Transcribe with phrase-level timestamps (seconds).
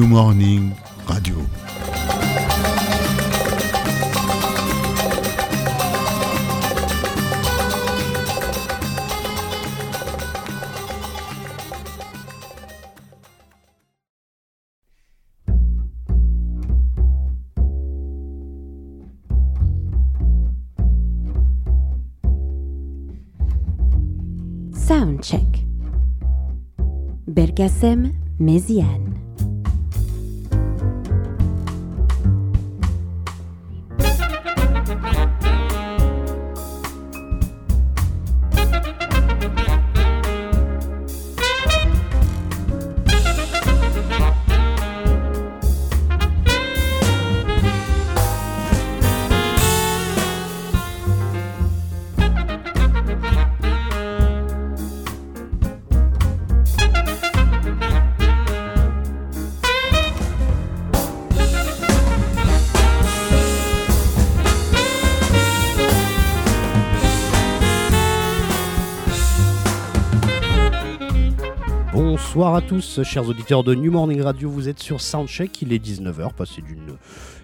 [0.00, 0.74] New Morning
[1.06, 1.36] Radio.
[24.72, 25.44] Soundcheck.
[27.26, 29.10] Bergasem Méziane.
[29.10, 29.29] Bonsoir
[72.80, 74.48] chers auditeurs de New Morning Radio.
[74.48, 76.96] Vous êtes sur Soundcheck, il est 19h, passé d'une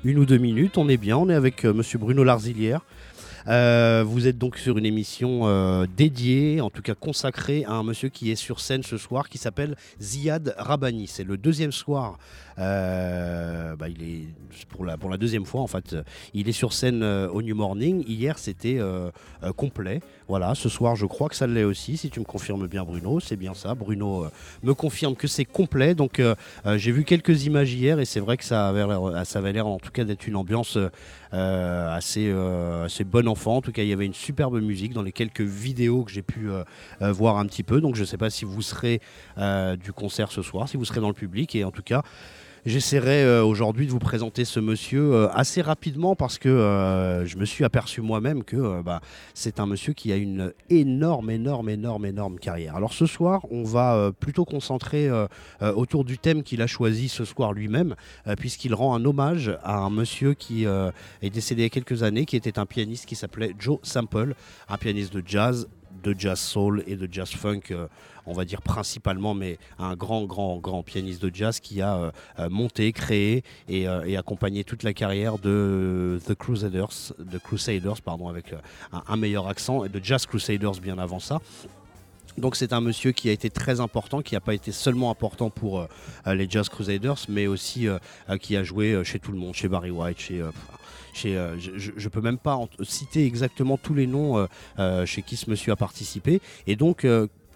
[0.03, 0.79] une ou deux minutes.
[0.79, 2.81] On est bien, on est avec euh, monsieur Bruno Larzilière.
[3.47, 7.83] Euh, vous êtes donc sur une émission euh, dédiée, en tout cas consacrée à un
[7.83, 11.07] monsieur qui est sur scène ce soir, qui s'appelle Ziad Rabani.
[11.07, 12.19] C'est le deuxième soir.
[12.59, 14.27] Euh, bah, il est
[14.65, 15.97] pour la, deuxième fois en fait.
[16.35, 18.05] Il est sur scène euh, au New Morning.
[18.07, 19.11] Hier c'était euh,
[19.43, 20.01] euh, complet.
[20.29, 21.97] Voilà, ce soir je crois que ça l'est aussi.
[21.97, 23.75] Si tu me confirmes bien Bruno, c'est bien ça.
[23.75, 24.27] Bruno
[24.63, 25.95] me confirme que c'est complet.
[25.95, 26.21] Donc
[26.77, 30.05] j'ai vu quelques images hier et c'est vrai que ça avait l'air, en tout cas
[30.05, 30.79] d'être une ambiance
[31.31, 32.33] assez,
[32.85, 33.57] assez bon enfant.
[33.57, 36.23] En tout cas, il y avait une superbe musique dans les quelques vidéos que j'ai
[36.23, 36.49] pu
[37.01, 37.81] voir un petit peu.
[37.81, 39.01] Donc je ne sais pas si vous serez
[39.37, 41.55] du concert ce soir, si vous serez dans le public.
[41.55, 42.03] Et en tout cas,
[42.67, 47.37] J'essaierai euh, aujourd'hui de vous présenter ce monsieur euh, assez rapidement parce que euh, je
[47.37, 49.01] me suis aperçu moi-même que bah,
[49.35, 52.75] c'est un monsieur qui a une énorme, énorme, énorme, énorme carrière.
[52.75, 55.09] Alors ce soir, on va plutôt concentrer
[55.61, 57.95] autour du thème qu'il a choisi ce soir lui-même,
[58.37, 62.25] puisqu'il rend un hommage à un monsieur qui est décédé il y a quelques années,
[62.25, 64.35] qui était un pianiste qui s'appelait Joe Sample,
[64.69, 65.69] un pianiste de jazz
[66.03, 67.87] de jazz soul et de jazz funk, euh,
[68.27, 72.11] on va dire principalement, mais un grand, grand, grand pianiste de jazz qui a euh,
[72.39, 73.87] euh, monté, créé et,
[74.17, 78.55] accompagné toute la carrière de The Crusaders, de Crusaders, pardon, avec
[78.93, 81.41] un, meilleur accent, et de Jazz Crusaders bien avant ça.
[82.39, 85.51] Donc c'est un monsieur qui a été très important, qui n'a pas été seulement important
[85.51, 85.87] pour
[86.27, 87.87] les Jazz Crusaders, mais aussi
[88.41, 90.43] qui a joué chez tout le monde, chez Barry White, chez...
[91.25, 94.47] euh, je, je peux même pas citer exactement tous les noms euh,
[94.79, 96.41] euh, chez qui ce monsieur a participé.
[96.67, 97.07] Et donc,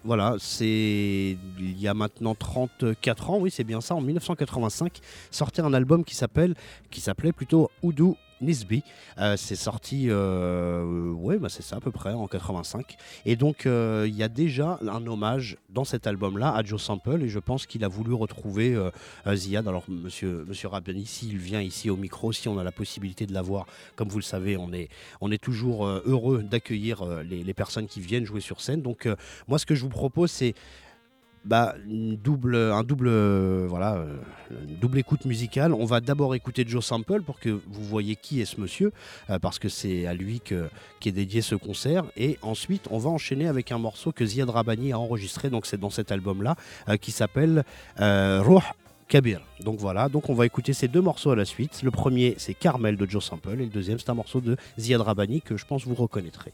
[0.03, 4.99] voilà, c'est il y a maintenant 34 ans, oui, c'est bien ça, en 1985,
[5.29, 6.55] sortait un album qui s'appelle,
[6.89, 8.83] qui s'appelait plutôt Oudou Nisby.
[9.17, 12.97] Euh, c'est sorti, euh, ouais, bah c'est ça à peu près en 85.
[13.25, 17.23] Et donc, euh, il y a déjà un hommage dans cet album-là à Joe Sample,
[17.23, 18.77] et je pense qu'il a voulu retrouver
[19.33, 19.67] Ziad.
[19.67, 23.33] Alors, monsieur, monsieur Rabani, s'il vient ici au micro, si on a la possibilité de
[23.33, 23.65] l'avoir,
[23.95, 24.89] comme vous le savez, on est,
[25.21, 28.81] on est toujours heureux d'accueillir les, personnes qui viennent jouer sur scène.
[28.81, 29.07] Donc,
[29.47, 30.55] moi, ce que je vous propose, c'est
[31.43, 34.17] bah, double, un double, euh, voilà, euh,
[34.79, 35.73] double écoute musicale.
[35.73, 38.91] On va d'abord écouter Joe Sample pour que vous voyez qui est ce monsieur,
[39.29, 40.69] euh, parce que c'est à lui que,
[40.99, 42.03] qui est dédié ce concert.
[42.15, 45.79] Et ensuite, on va enchaîner avec un morceau que Ziad Rabani a enregistré, donc c'est
[45.79, 46.55] dans cet album-là,
[47.01, 47.63] qui s'appelle
[47.97, 48.61] Ruh
[49.07, 49.41] Kabir.
[49.61, 51.81] Donc voilà, donc on va écouter ces deux morceaux à la suite.
[51.83, 55.01] Le premier, c'est Carmel de Joe Sample, et le deuxième, c'est un morceau de Ziad
[55.01, 56.53] Rabani que je pense vous reconnaîtrez.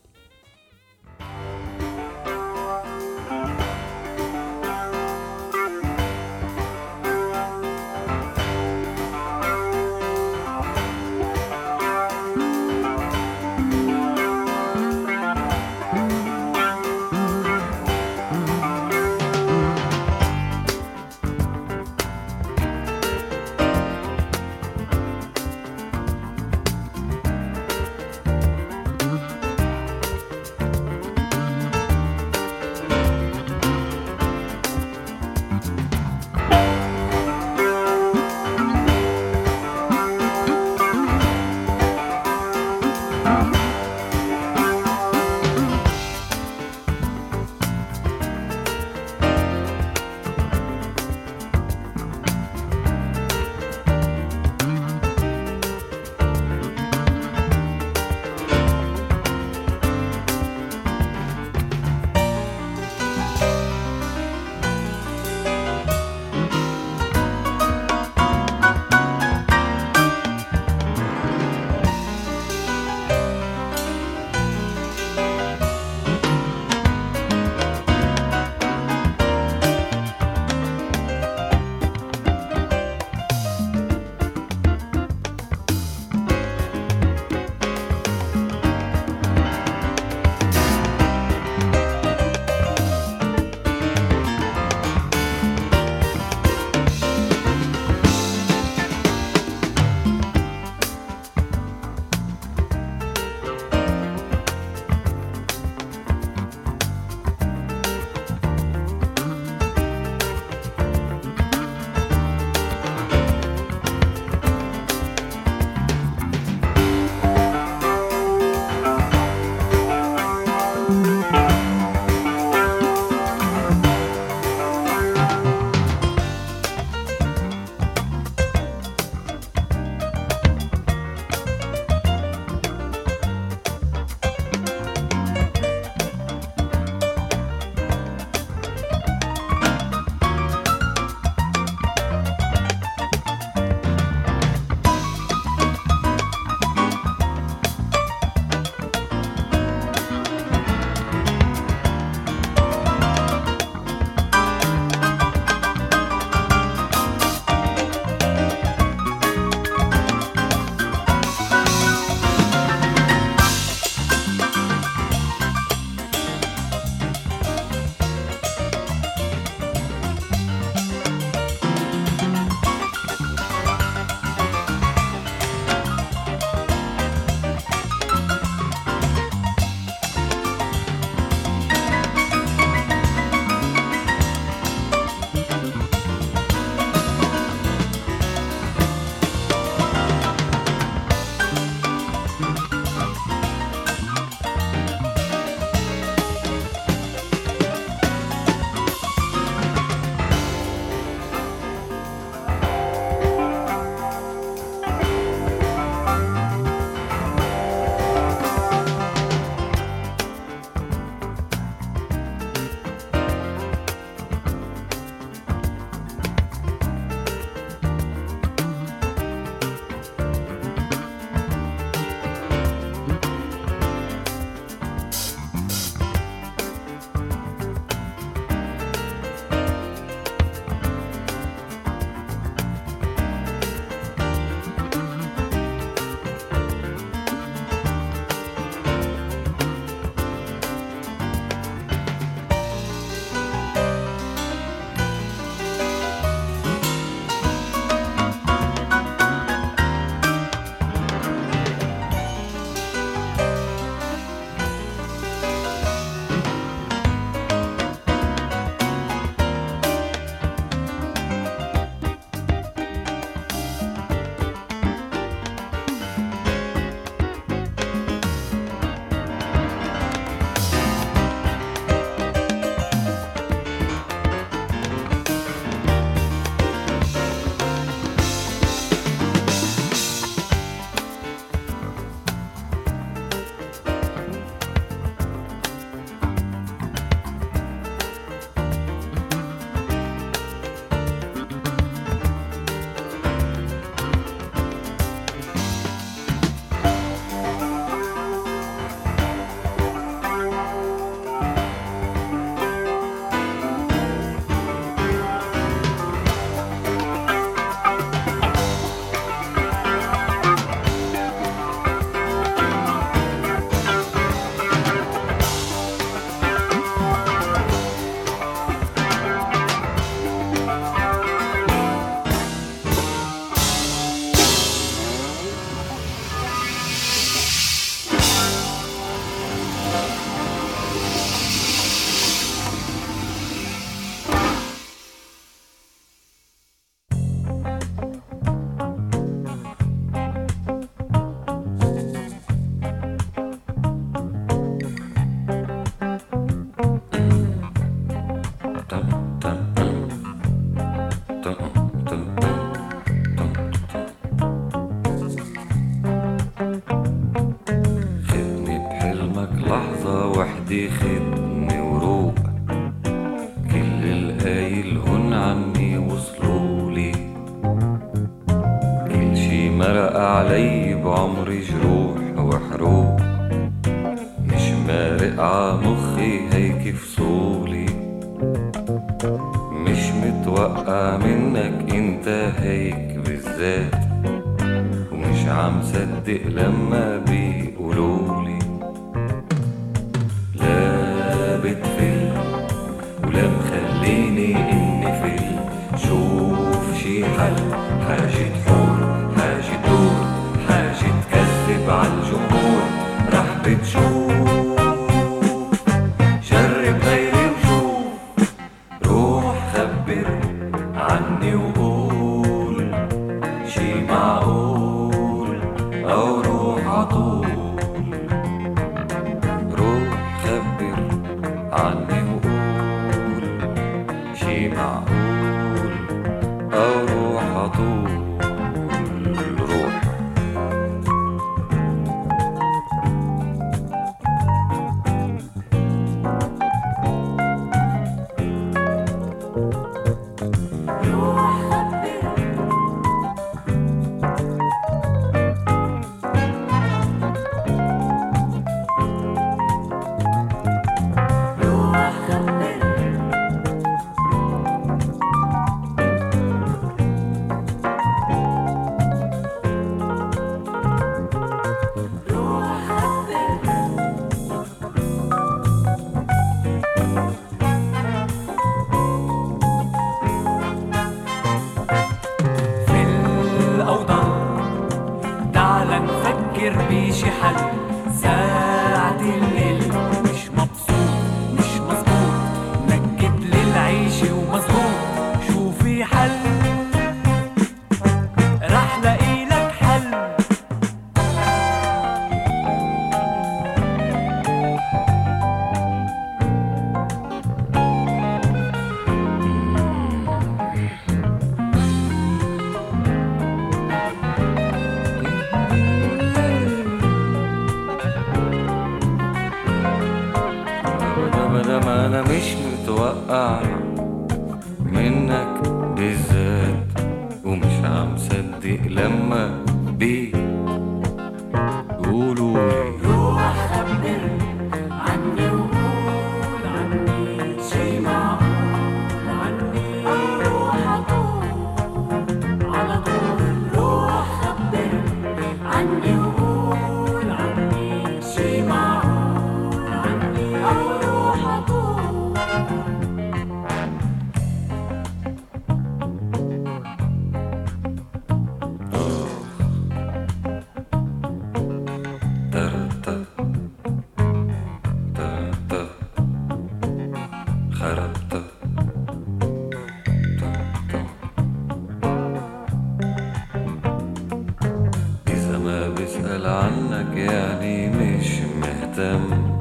[568.98, 569.58] مهتم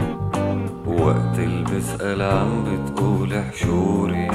[0.86, 4.28] وقت اللي بسأل عم بتقول حشوري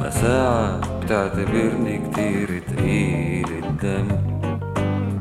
[0.00, 4.08] ما ساعة بتعتبرني كتير تقيل الدم.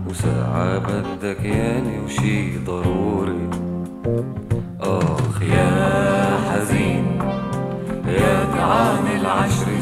[0.10, 3.50] وساعة بدك ياني وشي ضروري.
[4.82, 7.20] آخ يا حزين.
[8.08, 9.75] يا تعامل عشر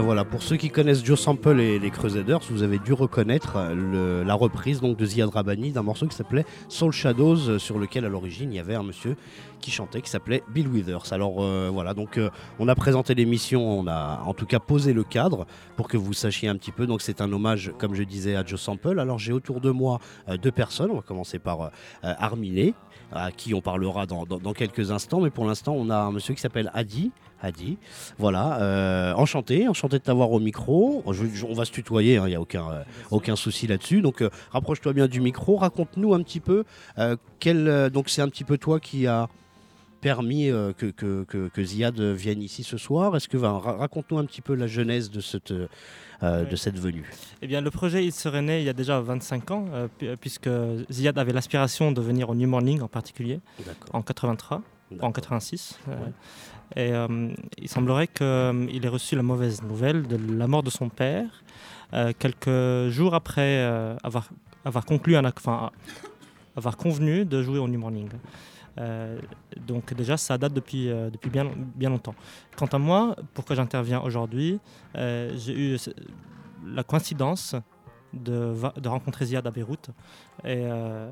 [0.00, 4.22] voilà, pour ceux qui connaissent Joe Sample et les Crusaders, vous avez dû reconnaître le-
[4.24, 8.04] la reprise donc de Ziad Rabani d'un morceau qui s'appelait Soul Shadows, euh, sur lequel
[8.04, 9.16] à l'origine il y avait un monsieur
[9.60, 11.12] qui chantait qui s'appelait Bill Withers.
[11.12, 14.92] Alors euh, voilà, donc euh, on a présenté l'émission, on a en tout cas posé
[14.92, 16.86] le cadre pour que vous sachiez un petit peu.
[16.86, 18.98] Donc c'est un hommage, comme je disais, à Joe Sample.
[19.00, 19.98] Alors j'ai autour de moi
[20.28, 20.90] euh, deux personnes.
[20.90, 21.68] On va commencer par euh,
[22.02, 22.74] Arminé,
[23.12, 25.20] à qui on parlera dans quelques instants.
[25.20, 27.12] Mais pour l'instant, on a un monsieur qui s'appelle Adi.
[27.46, 27.78] Adi,
[28.18, 31.02] voilà, euh, enchanté, enchanté de t'avoir au micro.
[31.12, 34.02] Je- je- on va se tutoyer, il n'y a aucun, euh, aucun souci là-dessus.
[34.02, 36.64] Donc euh, rapproche-toi bien du micro, raconte-nous un petit peu
[37.40, 39.28] quel, donc c'est un petit peu toi qui a
[40.00, 40.48] permis
[40.78, 44.24] que, que, que, que Ziad vienne ici ce soir Est-ce que va- ra- raconte-nous un
[44.24, 47.10] petit peu la genèse de cette, euh, de cette venue
[47.42, 50.16] Eh bien, le projet, il serait né il y a déjà 25 ans, euh, pu-
[50.20, 50.48] puisque
[50.92, 53.40] Ziad avait l'aspiration de venir au New Morning en particulier,
[53.92, 54.62] en 83, en
[54.94, 55.12] D'accord.
[55.14, 55.78] 86.
[55.88, 56.12] euh, Ouais.
[56.74, 60.88] Et euh, il semblerait qu'il ait reçu la mauvaise nouvelle de la mort de son
[60.88, 61.44] père,
[61.94, 65.70] euh, quelques jours après euh, avoir, conclu un enfin,
[66.56, 68.08] avoir convenu de jouer au New Morning.
[68.78, 69.18] Euh,
[69.66, 72.14] donc déjà, ça date depuis, euh, bien, longtemps.
[72.56, 74.60] Quant à moi, pourquoi j'interviens aujourd'hui,
[74.96, 75.78] euh, j'ai eu
[76.64, 77.54] la coïncidence
[78.12, 78.54] de,
[78.86, 79.90] rencontrer Ziad à Beyrouth
[80.44, 81.10] et, euh,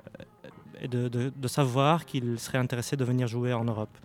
[0.88, 3.96] de, savoir qu'il serait intéressé de venir jouer en Europe.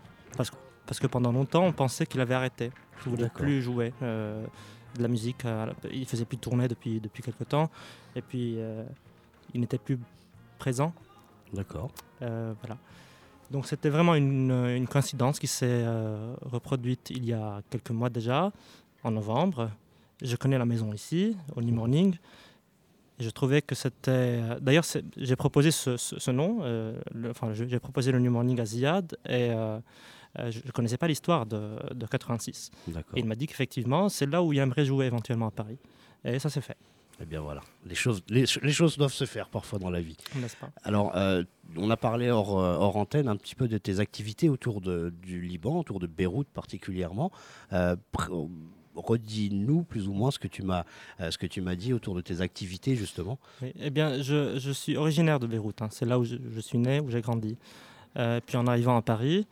[0.89, 2.71] Parce que pendant longtemps, on pensait qu'il avait arrêté,
[3.03, 4.43] qu'il ne voulait plus jouer euh,
[4.97, 5.45] de la musique.
[5.45, 7.69] euh, il faisait plus de tournées depuis, depuis quelque temps.
[8.15, 8.83] Et puis, euh,
[9.53, 9.99] il n'était plus
[10.57, 10.91] présent.
[11.53, 11.91] D'accord.
[12.23, 12.75] Euh, voilà.
[13.51, 15.85] Donc c'était vraiment une, une coïncidence qui s'est
[16.41, 18.51] reproduite il y a quelques mois déjà,
[19.03, 19.69] en novembre.
[20.23, 22.15] Je connais la maison ici, au New Morning.
[23.19, 24.41] Et je trouvais que c'était...
[24.59, 24.85] D'ailleurs,
[25.17, 26.61] j'ai proposé ce, ce- ce nom,
[27.13, 29.51] le- enfin, j'ai proposé le New Morning à Ziad, et
[30.37, 32.69] euh, je ne connaissais pas l'histoire de, de 86.
[32.87, 33.17] D'accord.
[33.17, 35.77] Et il m'a dit qu'effectivement, c'est là où il aimerait jouer éventuellement à Paris.
[36.23, 36.77] Et ça s'est fait,
[37.21, 40.17] Eh bien voilà, les choses, les, les choses doivent se faire parfois dans la vie.
[40.59, 40.69] pas?
[40.83, 41.43] Alors, euh,
[41.77, 45.13] on a parlé hors, euh, hors antenne un petit peu de tes activités autour de-
[45.21, 47.31] du Liban, autour de Beyrouth particulièrement.
[47.73, 47.95] Euh,
[48.95, 50.83] Redis-nous plus ou moins ce que tu m'as
[51.19, 53.39] ce que tu m'as dit autour de tes activités justement.
[53.61, 55.81] Oui, eh bien, je, je suis originaire de Beyrouth.
[55.81, 55.87] hein.
[55.91, 57.57] C'est là où je, je suis né, où j'ai grandi.
[58.17, 59.47] Euh, puis en arrivant à Paris,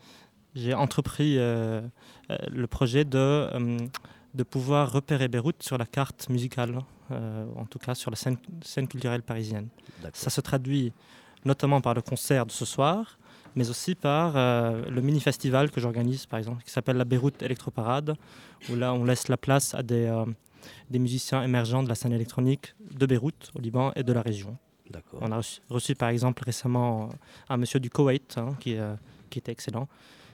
[0.57, 1.81] j'ai entrepris euh,
[2.29, 3.77] euh, le projet de, euh,
[4.33, 8.87] de pouvoir repérer Beyrouth sur la carte musicale, en tout cas sur la scène, scène
[8.87, 9.69] culturelle parisienne.
[10.11, 10.91] Ça se traduit
[11.45, 13.17] notamment par le concert de ce soir,
[13.55, 18.15] mais aussi par euh, le mini-festival que j'organise, par exemple, qui s'appelle la Beyrouth Electroparade,
[18.69, 20.25] où là, on laisse la place à des, euh,
[20.89, 24.57] des musiciens émergents de la scène électronique de Beyrouth, au Liban, et de la région.
[25.19, 27.09] On a reçu, reçu, par exemple récemment
[27.49, 28.95] un monsieur du Koweït, hein, qui, euh,
[29.29, 29.87] qui était excellent.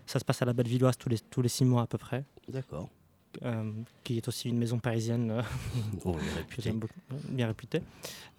[0.06, 2.24] Ça se passe à la Bellevilloise tous les, tous les six mois à peu près,
[2.50, 2.90] D'accord.
[3.44, 3.72] euh,
[4.04, 5.42] qui est aussi une maison parisienne euh,
[6.06, 6.72] euh,
[7.30, 7.82] bien réputé.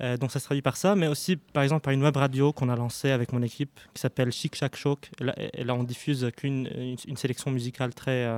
[0.01, 2.53] Euh, donc ça se traduit par ça, mais aussi par exemple par une web radio
[2.53, 5.11] qu'on a lancée avec mon équipe qui s'appelle Chic Chac Choc.
[5.21, 8.29] Et là, et là, on diffuse qu'une une, une sélection musicale très,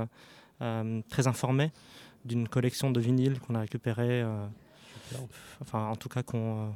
[1.10, 1.70] très informée
[2.26, 4.46] d'une collection de vinyles qu'on a récupéré, euh,
[5.60, 6.74] enfin en tout cas qu'on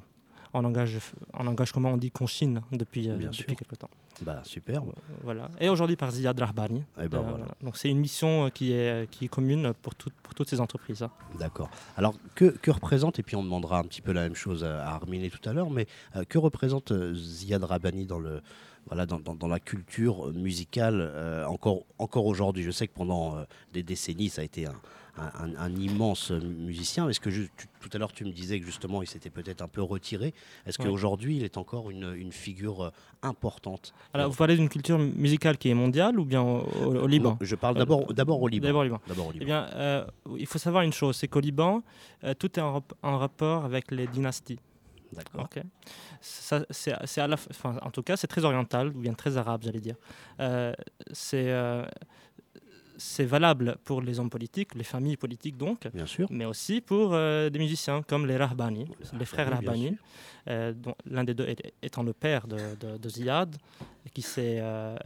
[0.52, 0.98] en langage,
[1.32, 3.56] en langage commun on dit qu'on chine depuis, euh, Bien depuis sûr.
[3.56, 3.90] quelque temps.
[4.22, 4.82] Bah super.
[5.22, 5.48] Voilà.
[5.60, 6.82] Et aujourd'hui par Ziad Rahbani.
[7.00, 7.28] Eh ben Euh, voilà.
[7.38, 7.54] voilà.
[7.62, 10.60] Donc c'est une mission euh, qui est, qui est commune pour, toutes pour toutes ces
[10.60, 11.02] entreprises.
[11.02, 11.10] hein.
[11.38, 11.70] D'accord.
[11.96, 14.84] Alors, que, que représente, et puis on demandera un petit peu la même chose à,
[14.86, 15.86] à Armin tout à l'heure, mais
[16.16, 18.42] euh, que représente euh, Ziad Rabani dans, le,
[18.86, 22.62] voilà, dans, dans- dans la culture euh, musicale euh, encore, encore aujourd'hui?
[22.62, 24.74] Je sais que pendant euh, des décennies, ça a été un,
[25.16, 27.08] un- immense euh, musicien.
[27.08, 29.68] Est-ce que tu- tout à l'heure, tu me disais que justement, il s'était peut-être un
[29.68, 30.34] peu retiré
[30.66, 30.88] Est-ce Ouais.
[30.88, 32.90] qu'aujourd'hui, il est encore une, une figure euh,
[33.22, 33.92] importante?
[34.14, 37.30] Alors vous parlez d'une culture musicale qui est mondiale ou bien au, au- au Liban?
[37.30, 38.66] Non, Je parle d'abord d'abord au Liban.
[38.68, 39.00] D'abord au Liban.
[39.40, 40.04] Eh bien, euh,
[40.38, 41.82] il faut savoir une chose, c'est qu'au Liban,
[42.24, 44.58] euh, tout est en, rap- en rapport avec les dynasties.
[45.12, 45.48] D'accord.
[45.52, 45.60] Ok.
[46.20, 46.94] Ça, c'est,
[47.82, 49.96] en tout cas, c'est très oriental, ou bien très arabe, j'allais dire.
[50.38, 50.72] Euh,
[51.12, 51.84] c'est, euh,
[53.00, 56.26] c'est valable pour les hommes politiques, les familles politiques donc, Bien sûr.
[56.30, 58.86] mais aussi pour euh, des musiciens comme les Rahbani,
[59.18, 59.96] les frères Rahbani,
[60.48, 61.48] euh, dont l'un des deux
[61.82, 63.56] étant le père de, de, de Ziad,
[64.14, 64.96] qui s'est, euh,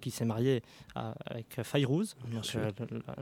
[0.00, 0.62] qui s'est marié
[0.94, 2.44] à- avec Fayrouz, donc,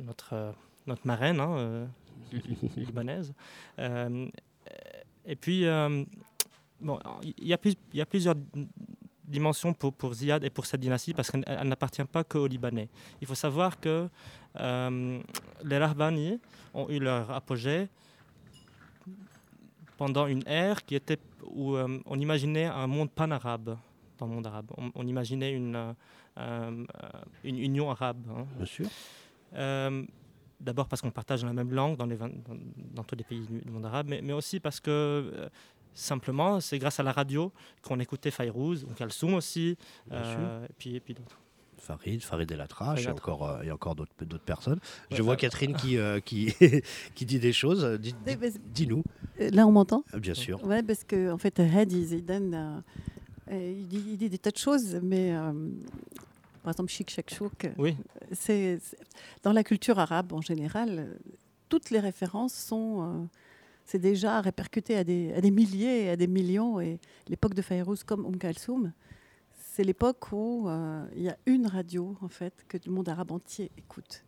[0.06, 0.54] notre,
[0.86, 1.88] notre marraine hein,
[2.76, 3.32] libanaise.
[5.26, 5.64] Et puis,
[6.80, 8.34] bon, il y, a plus- il y a plusieurs
[9.24, 12.88] dimensions pour, pour Ziad et pour cette dynastie parce qu'elle elle n'appartient pas qu'aux Libanais.
[13.20, 14.08] Il faut savoir que
[14.58, 15.20] euh,
[15.64, 16.40] les Rahbani
[16.74, 17.88] ont eu leur apogée
[19.96, 23.76] pendant une ère qui était où euh, on imaginait un monde pan-arabe
[24.18, 24.70] dans le monde arabe.
[24.76, 25.94] On, on imaginait une,
[26.38, 26.84] euh,
[27.44, 28.22] une union arabe.
[28.30, 28.46] hein.
[28.56, 28.86] Bien sûr.
[30.60, 32.30] D'abord parce qu'on partage la même langue dans, les dans,
[32.94, 35.50] dans tous les pays du monde arabe, mais, mais aussi parce que
[35.94, 37.52] simplement c'est grâce à la radio
[37.82, 39.76] qu'on écoutait Fayrouz, ou Kalsoum aussi,
[40.08, 41.38] Bien euh, et puis, et puis d'autres.
[41.78, 44.78] Farid, Farid El Atrache, et encore, euh, et encore d'autres d'autres personnes.
[45.10, 46.54] Ouais, Je vois Catherine qui, euh, qui,
[47.16, 47.84] qui dit des choses.
[47.98, 48.14] Dis-
[48.72, 49.02] Dis-nous,
[49.40, 50.62] euh, Là, on m'entend bien sûr.
[50.64, 52.80] Ouais, parce que en fait, Hadi Zidane, euh,
[53.52, 55.52] euh, il, dit, il dit des tas de choses, mais euh,
[56.62, 57.96] par exemple, Chic Chac Chouk, Oui,
[58.30, 58.78] c'est
[59.42, 61.08] dans la culture arabe en général,
[61.68, 63.24] toutes les références sont, euh,
[63.92, 66.80] c'est déjà répercuté à des, à des milliers, et à des millions.
[66.80, 68.90] Et l'époque de Fayrouz comme Umm Kalsoum,
[69.54, 73.32] c'est l'époque où euh, il y a une radio en fait que le monde arabe
[73.32, 74.24] entier écoute.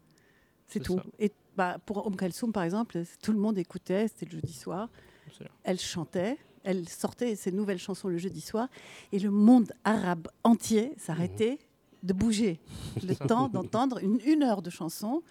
[0.67, 0.99] C'est tout.
[0.99, 1.05] ça.
[1.19, 4.07] Et bah, pour Om Kalsoum par exemple, tout le monde écoutait.
[4.09, 4.91] C'était le jeudi soir.
[5.63, 6.37] Elle chantait.
[6.63, 8.69] Elle sortait ses nouvelles chansons le jeudi soir.
[9.13, 11.59] Et le monde arabe entier s'arrêtait
[12.03, 12.61] de bouger.
[13.03, 15.23] Le temps d'entendre une, une heure de chanson.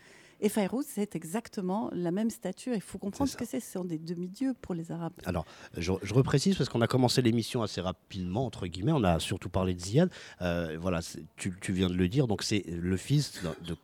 [0.44, 2.74] Et Fayrouz, c'est exactement la même stature.
[2.76, 3.62] Il faut comprendre ce que c'est.
[3.62, 5.14] Ce sont des demi-dieux pour les Arabes.
[5.24, 5.46] Alors,
[5.78, 8.92] je, je reprécise parce qu'on a commencé l'émission assez rapidement, entre guillemets.
[8.92, 10.10] On a surtout parlé de Ziad.
[10.42, 11.00] Euh, voilà,
[11.38, 12.28] tu, tu viens de le dire.
[12.28, 13.78] Donc, c'est le fils de, de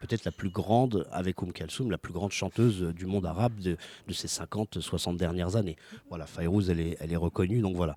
[0.00, 3.76] peut-être la plus grande, avec Oum Kalsoum, la plus grande chanteuse du monde arabe de,
[4.06, 5.76] de ces 50, 60 dernières années.
[6.08, 7.60] Voilà, Fayrouz, elle est, elle est reconnue.
[7.60, 7.94] Donc, voilà.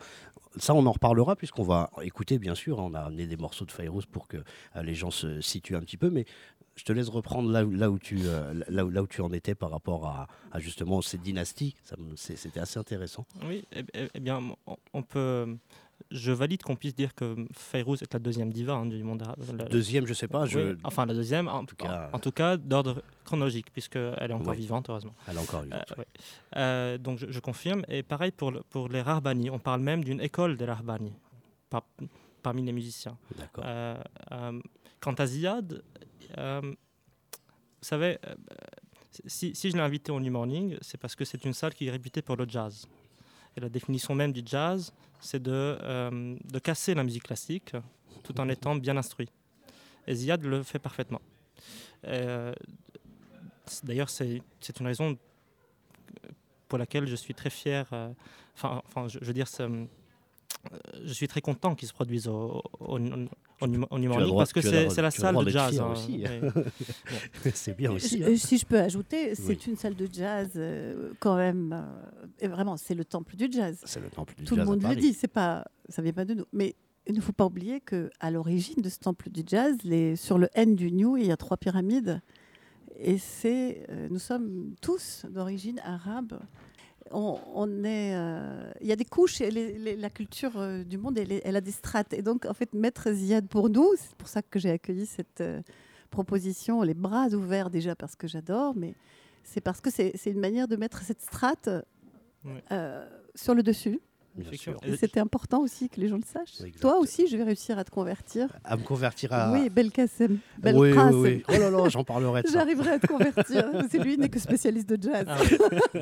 [0.57, 2.79] Ça, on en reparlera puisqu'on va écouter, bien sûr.
[2.79, 4.35] On a amené des morceaux de Fayrouz pour que
[4.75, 6.09] euh, les gens se situent un petit peu.
[6.09, 6.25] Mais
[6.75, 9.21] je te laisse reprendre là, où- là, où, tu, euh, là, où, là où tu
[9.21, 11.75] en étais par rapport à, à justement cette dynastie.
[12.15, 13.25] C'était assez intéressant.
[13.45, 14.39] Oui, eh, eh- eh bien,
[14.93, 15.57] on, peut.
[16.09, 19.37] Je valide qu'on puisse dire que Fayrouz est la deuxième diva hein, du monde arabe.
[19.55, 20.59] La- Deuxième, je sais pas, je...
[20.59, 24.33] oui, enfin, la deuxième, en, tout cas- en, en tout cas, d'ordre chronologique, puisqu'elle est
[24.33, 24.57] encore Oui.
[24.57, 25.13] vivante, heureusement.
[25.27, 25.69] elle a encore eu.
[25.71, 26.03] Euh.
[26.55, 27.83] Euh, donc, je, je confirme.
[27.87, 29.49] Et pareil pour, le- pour les Rahbani.
[29.51, 31.13] On parle même d'une école des Rahbani
[31.69, 31.85] par-
[32.41, 33.15] parmi les musiciens.
[33.37, 33.63] D'accord.
[33.67, 33.95] Euh,
[35.01, 35.83] quant à Ziad,
[36.37, 36.75] euh, vous
[37.81, 38.35] savez, euh,
[39.25, 41.91] si, je l'ai invité au New Morning, c'est parce que c'est une salle qui est
[41.91, 42.87] réputée pour le jazz.
[43.57, 47.73] Et la définition même du jazz, c'est de, euh, casser la musique classique
[48.23, 49.29] tout en étant bien instruit.
[50.07, 51.21] Et Ziad le fait parfaitement.
[53.83, 54.41] D'ailleurs, c'est
[54.79, 55.17] une raison
[56.67, 57.85] pour laquelle je suis très fier.
[58.55, 59.47] Enfin, je, veux dire,
[61.03, 62.99] je suis très content qu'il se produise au, au,
[63.63, 65.79] as Morning droit- parce que c'est la salle de jazz.
[65.79, 66.23] hein, aussi.
[66.25, 66.61] oui.
[67.53, 68.19] c'est bien aussi.
[68.19, 68.35] Je- hein.
[68.37, 69.59] si je peux ajouter, c'est Oui.
[69.67, 71.73] une salle de jazz euh, quand même.
[71.73, 73.79] euh, et vraiment, c'est le temple du jazz.
[73.85, 75.13] C'est le temple du Tout le jazz à monde le dit.
[75.13, 76.45] C'est pas, ça vient pas de nous.
[76.53, 76.75] Mais
[77.07, 80.37] il ne faut pas oublier que à l'origine de ce temple du jazz, les, sur
[80.37, 82.21] le N du New, il y a trois pyramides.
[83.03, 86.39] Et c'est, euh, nous sommes tous d'origine arabe.
[87.13, 90.83] On, on est, euh, il y a des couches et les- les- la culture euh,
[90.83, 92.13] du monde, elle, a des strates.
[92.13, 95.41] Et donc, en fait, mettre Ziad pour nous, c'est pour ça que j'ai accueilli cette
[95.41, 95.61] euh,
[96.09, 98.93] proposition, les bras ouverts déjà parce que j'adore, mais
[99.43, 101.69] c'est parce que c'est une manière de mettre cette strate
[103.35, 103.99] sur le dessus.
[104.35, 104.79] Bien sûr.
[104.97, 106.61] C'était important aussi que les gens le sachent.
[106.61, 106.79] Exact.
[106.79, 108.47] Toi aussi, je vais réussir à te convertir.
[108.63, 109.51] À me convertir à.
[109.51, 110.31] Oui, Belkacem.
[110.31, 111.21] oui, oui, Belkacem.
[111.21, 111.43] oui.
[111.49, 112.43] Oh là là, j'en parlerai.
[112.51, 113.69] J'arriverai à te convertir.
[113.91, 115.25] C'est lui, n'est que spécialiste de jazz.
[115.27, 116.01] Ah oui.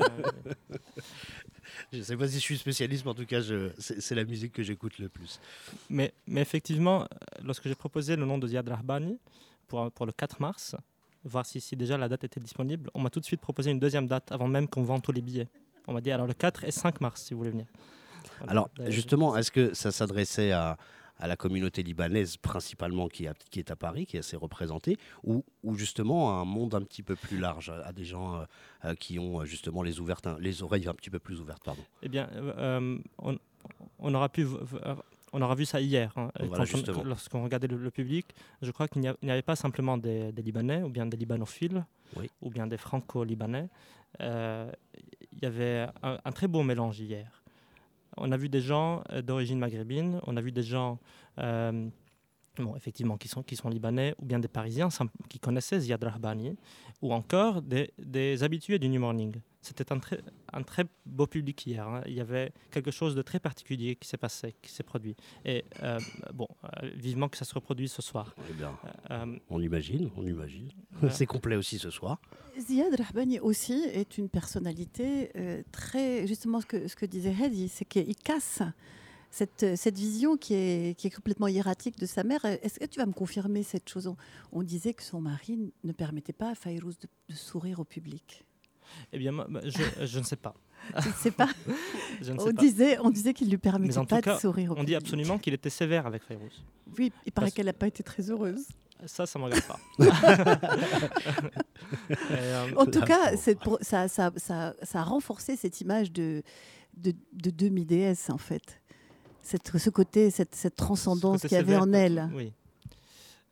[1.92, 3.70] Je sais pas si je suis spécialiste, mais en tout cas, je...
[3.78, 5.40] c'est la musique que j'écoute le plus.
[5.88, 7.06] mais, mais effectivement, euh,
[7.44, 9.18] lorsque j'ai proposé le nom de Ziad Rahbani
[9.66, 10.76] pour, pour le 4 mars,
[11.24, 13.78] voir si, si déjà la date était disponible, on m'a tout de suite proposé une
[13.80, 15.48] deuxième date avant même qu'on vende tous les billets.
[15.86, 17.66] On m'a dit alors le 4 et 5 mars si vous voulez venir.
[18.38, 18.50] Voilà.
[18.52, 20.76] Alors, justement, est-ce que ça s'adressait à,
[21.18, 24.96] à la communauté libanaise principalement qui, a- qui est à Paris, qui est assez représentée,
[25.22, 28.44] ou, ou justement à un monde un petit peu plus large, à, des gens euh,
[28.86, 31.82] euh, qui ont euh, justement les, ouvertes, les oreilles un petit peu plus ouvertes pardon.
[32.02, 33.38] Eh bien, euh, on,
[33.98, 34.46] on aura pu.
[35.32, 36.12] On aura vu ça hier.
[36.16, 36.64] hein, Voilà.
[37.04, 38.26] Lorsqu'on regardait le, le public,
[38.62, 41.84] je crois qu'il n'y avait pas simplement des, des Libanais ou bien des Libanophiles
[42.16, 42.28] Oui.
[42.42, 43.68] ou bien des Franco-Libanais.
[44.20, 44.68] Euh,
[45.30, 47.39] Il y avait un, un très beau mélange hier.
[48.22, 50.98] On a vu des gens euh, d'origine maghrébine, on a vu des gens,
[51.38, 51.88] euh,
[52.58, 54.88] bon, effectivement, qui sont, qui sont libanais, ou bien des Parisiens
[55.28, 56.56] qui connaissaient Ziad Rahbani,
[57.02, 59.36] ou encore des, des habitués du New Morning.
[59.62, 60.18] C'était un très,
[60.54, 61.86] un très beau public hier.
[61.86, 62.00] hein.
[62.06, 65.14] Il y avait quelque chose de très particulier qui s'est passé, qui s'est produit.
[65.44, 65.98] Et euh,
[66.32, 66.48] bon,
[66.82, 68.34] euh, vivement que ça se reproduise ce soir.
[68.48, 68.74] Eh bien,
[69.10, 70.70] Euh, on imagine, on imagine.
[71.10, 72.22] C'est complet aussi ce soir.
[72.58, 76.26] Ziad Rahbani aussi est une personnalité euh, très.
[76.26, 78.62] Justement, ce que, ce que disait Hedi, c'est qu'il casse
[79.30, 82.44] cette, cette vision qui est, qui est complètement hiératique de sa mère.
[82.44, 84.06] Est-ce que tu vas me confirmer cette chose?
[84.08, 84.16] On,
[84.52, 88.44] on disait que son mari ne permettait pas à Fayrouz de, de sourire au public.
[89.12, 90.54] eh bien, moi, moi, je, je ne sais pas.
[91.02, 91.48] Tu ne sais pas?
[92.22, 92.62] Je ne On sais pas.
[92.62, 94.76] disait, on disait qu'il ne lui permettait en tout pas cas, de sourire au On
[94.76, 94.88] public.
[94.88, 96.64] dit absolument qu'il était sévère avec Fayrouz.
[96.98, 98.66] Oui, il paraît Parce- qu'elle n'a pas été très heureuse.
[99.06, 99.78] Ça, ça ne me regarde pas.
[102.30, 106.42] Euh, En tout cas, pour- ça, ça, ça, ça a renforcé cette image de,
[106.96, 108.80] de, de demi-déesse, en fait.
[109.42, 112.28] Cette, ce côté, cette, cette transcendance côté qu'il y avait en elle.
[112.34, 112.52] Oui.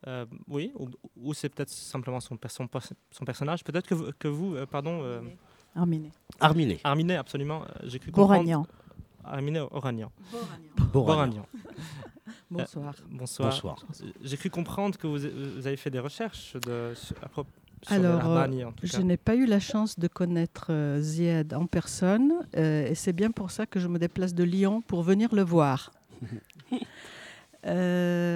[0.07, 2.67] Euh, oui, ou, ou c'est peut-être simplement son, son,
[3.11, 3.63] son personnage.
[3.65, 5.21] Peut-être que vous, que vous euh, pardon, euh,
[5.75, 6.11] Arminé.
[6.39, 7.63] Arminé, Arminé, absolument.
[7.63, 8.33] euh, J'ai cru comprendre.
[8.43, 8.65] Boragnan.
[9.25, 10.11] Arminé Oragnan.
[10.31, 10.91] Boragnan.
[10.93, 11.45] Boragnan.
[12.49, 12.95] Bonsoir.
[13.09, 13.49] Bonsoir.
[13.51, 13.85] Bonsoir.
[14.23, 15.17] J'ai cru comprendre que vous,
[15.59, 17.49] vous avez fait des recherches de, à propos
[17.87, 22.33] Alors, en tout Je n'ai pas eu la chance de connaître euh, Ziad en personne
[22.57, 25.43] euh, et c'est bien pour ça que je me déplace de Lyon pour venir le
[25.43, 25.91] voir.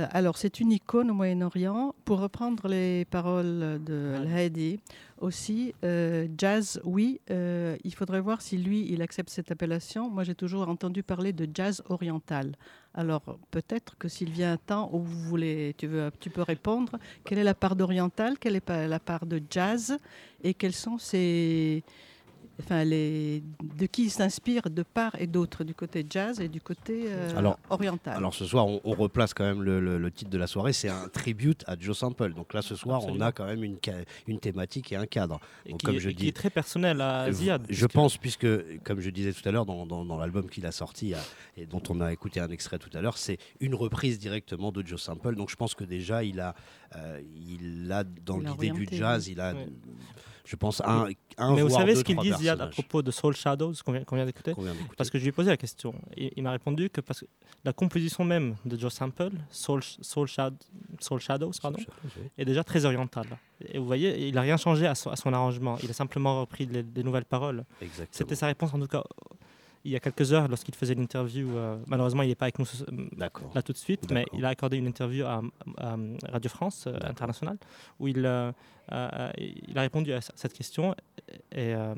[0.04, 1.96] Euh, alors, c'est une icône au Moyen-Orient.
[2.06, 4.80] Pour reprendre les paroles de Al-Hadi,
[5.20, 10.10] aussi, euh, jazz, oui, euh, il faudrait voir si lui, il accepte cette appellation.
[10.10, 12.56] Moi, j'ai toujours entendu parler de jazz oriental.
[12.94, 17.00] Alors, peut-être que s'il vient un temps où vous voulez, tu, veux, tu peux répondre,
[17.24, 19.98] quelle est la part d'oriental, quelle est la part de jazz,
[20.44, 21.84] et quels sont ces...
[22.60, 23.42] Enfin, les,
[23.78, 27.36] de qui il s'inspire de part et d'autre, du côté jazz et du côté euh,
[27.36, 28.16] Alors- oriental.
[28.16, 30.72] Alors ce soir, on, on replace quand même le, le- le titre de la soirée,
[30.72, 32.34] c'est un tribute à Joe Sample.
[32.34, 33.26] Donc là, ce soir, Absolument.
[33.26, 33.78] on a quand même une,
[34.28, 35.40] une thématique et un cadre.
[35.66, 37.64] Et Donc, qui, comme je et qui dis- est très personnel à Ziad.
[37.70, 38.48] Je puisque- pense, puisque,
[38.84, 41.14] comme je disais tout à l'heure, dans, dans- dans l'album qu'il a sorti
[41.58, 44.86] et dont on a écouté un extrait tout à l'heure, c'est une reprise directement de
[44.86, 45.36] Joe Sample.
[45.36, 46.54] Donc je pense que déjà, il a,
[46.96, 49.68] euh, il a dans l'idée du jazz, il a, Ouais.
[50.46, 52.68] Je pense, un, un Mais vous voire savez deux, ce qu'il trois dit Ziad à
[52.68, 54.54] propos de Soul Shadows qu'on vient, d'écouter.
[54.98, 55.94] Parce que je lui ai posé la question.
[56.18, 57.26] Et il m'a répondu que parce que
[57.64, 60.54] la composition même de Joe Sample, Soul, Soul, Shad-
[61.00, 61.80] Soul Shadows, pardon,
[62.38, 63.28] est déjà très orientale.
[63.66, 65.78] Et vous voyez, il n'a rien changé à son, à son arrangement.
[65.82, 67.64] Il a simplement repris les- des nouvelles paroles.
[68.12, 69.04] C'était sa réponse en tout cas
[69.86, 71.58] il y a quelques heures lorsqu'il faisait l'interview.
[71.58, 72.66] euh, malheureusement, il n'est pas avec nous
[73.18, 73.52] D'accord.
[73.54, 75.42] là tout de suite, mais il a accordé une interview à,
[75.78, 75.96] à
[76.32, 76.98] Radio France euh.
[77.04, 77.58] Internationale
[78.00, 78.52] où il, euh,
[78.92, 80.96] euh, il a répondu à cette question
[81.52, 81.96] et euh,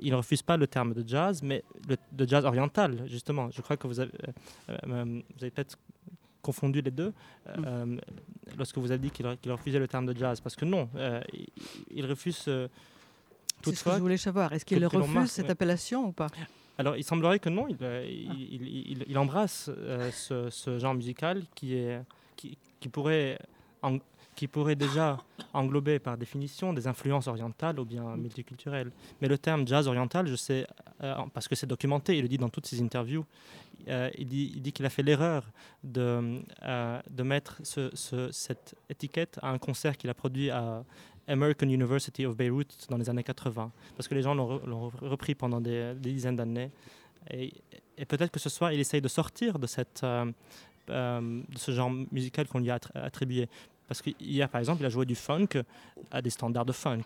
[0.00, 3.50] il ne refuse pas le terme de jazz, mais le, de jazz oriental, justement.
[3.50, 4.12] Je crois que vous avez,
[4.68, 5.04] euh, euh,
[5.36, 5.78] vous avez peut-être
[6.42, 7.12] confondu les deux
[7.48, 7.96] euh,
[8.56, 11.46] lorsque vous avez dit qu'il refusait le terme de jazz, parce que non, euh, il,
[11.90, 12.44] il refuse.
[12.48, 12.68] euh,
[13.64, 14.52] C'est ce que je voulais savoir.
[14.52, 16.28] Est-ce qu'il refuse cette appellation ou pas?
[16.78, 20.78] Alors, il semblerait que non, il, euh, il, il- il- il embrasse euh, ce, ce
[20.78, 22.00] genre musical qui, est,
[22.36, 23.38] qui, qui pourrait,
[23.82, 23.98] en-
[24.34, 25.16] qui pourrait déjà
[25.54, 28.90] englober par définition des influences orientales ou bien multiculturelles.
[29.22, 30.66] Mais le terme jazz oriental, je sais,
[31.02, 33.24] euh, parce que c'est documenté, il le dit dans toutes ses interviews,
[33.88, 35.44] euh, il dit il dit qu'il a fait l'erreur
[35.84, 36.40] de,
[37.10, 40.84] de mettre ce- ce- cette étiquette à un concert qu'il a produit à
[41.28, 44.92] American University of Beirut dans les années 80, parce que les gens l'ont re- l'ont
[45.02, 46.70] repris pendant des, des dizaines d'années.
[47.30, 47.52] Et,
[47.98, 50.30] et peut-être que ce soir, il essaye de sortir de, cette, euh,
[50.90, 53.48] euh, de ce genre musical qu'on lui a attr- attribué.
[53.88, 55.62] Parce qu'hier, par exemple, il a joué du funk
[56.10, 57.02] à des standards de funk.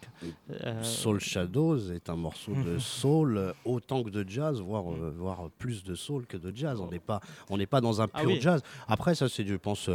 [0.64, 5.50] Euh, Soul Shadows est un morceau de soul autant que de jazz, voire, euh, voire
[5.59, 6.80] plus de soul que de jazz.
[6.80, 8.40] On n'est pas, on pas dans un Ah pur oui.
[8.40, 8.62] jazz.
[8.88, 9.90] Après, ça, c'est, je pense,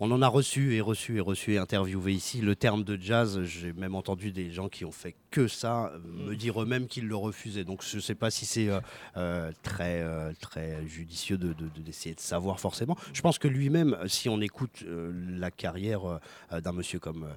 [0.00, 2.40] on en a reçu et reçu et reçu et interviewé ici.
[2.40, 6.30] Le terme de jazz, j'ai même entendu des gens qui ont fait que ça me
[6.32, 6.36] Mhm.
[6.36, 7.64] dire eux-mêmes qu'ils le refusaient.
[7.64, 8.80] Donc, je ne sais pas si c'est euh,
[9.16, 12.96] euh, très, euh, très judicieux de, de- de- d'essayer de savoir forcément.
[13.12, 17.28] Je pense que lui-même, si on écoute euh, la carrière d'un monsieur comme,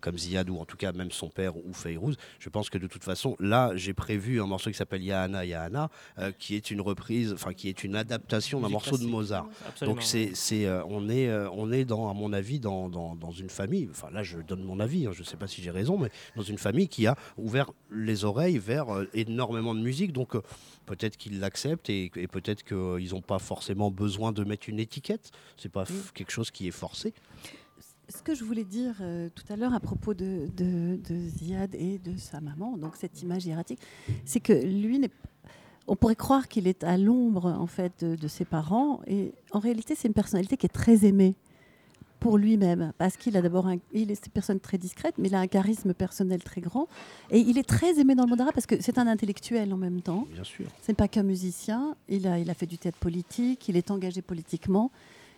[0.00, 2.86] comme Ziad ou en tout cas même son père ou Feyrouz, je pense que de
[2.86, 5.90] toute façon, là, j'ai prévu un morceau qui s'appelle Yahana Yahana,
[6.38, 9.04] qui est une reprise, enfin qui est une adaptation d'un morceau de.
[9.06, 9.48] Mozart.
[9.66, 9.94] absolument.
[9.96, 13.88] Donc c'est, on est, on est dans, à mon avis, dans, dans, dans une famille.
[13.90, 15.06] Enfin là, je donne mon avis.
[15.06, 17.70] hein, je ne sais pas si j'ai raison, mais dans une famille qui a ouvert
[17.90, 20.12] les oreilles vers euh, énormément de musique.
[20.12, 20.42] Donc euh,
[20.86, 25.30] peut-être qu'ils l'acceptent et, et peut-être qu'ils n'ont pas forcément besoin de mettre une étiquette.
[25.56, 27.12] C'est pas f- quelque chose qui est forcé.
[28.08, 31.74] Ce que je voulais dire euh, tout à l'heure à propos de, de- de Ziad
[31.76, 33.78] et de sa maman, donc cette image hiératique,
[34.24, 35.10] c'est que lui n'est
[35.86, 39.58] on pourrait croire qu'il est à l'ombre en fait de, de ses parents et en
[39.58, 41.34] réalité c'est une personnalité qui est très aimée
[42.20, 45.40] pour lui-même parce qu'il a d'abord il est une personne très discrète mais il a
[45.40, 46.86] un charisme personnel très grand
[47.30, 49.76] et il est très aimé dans le monde arabe parce que c'est un intellectuel en
[49.76, 50.66] même temps Bien sûr.
[50.82, 51.96] c'est pas qu'un musicien.
[52.08, 54.90] Il a, il a fait du théâtre politique, il est engagé politiquement.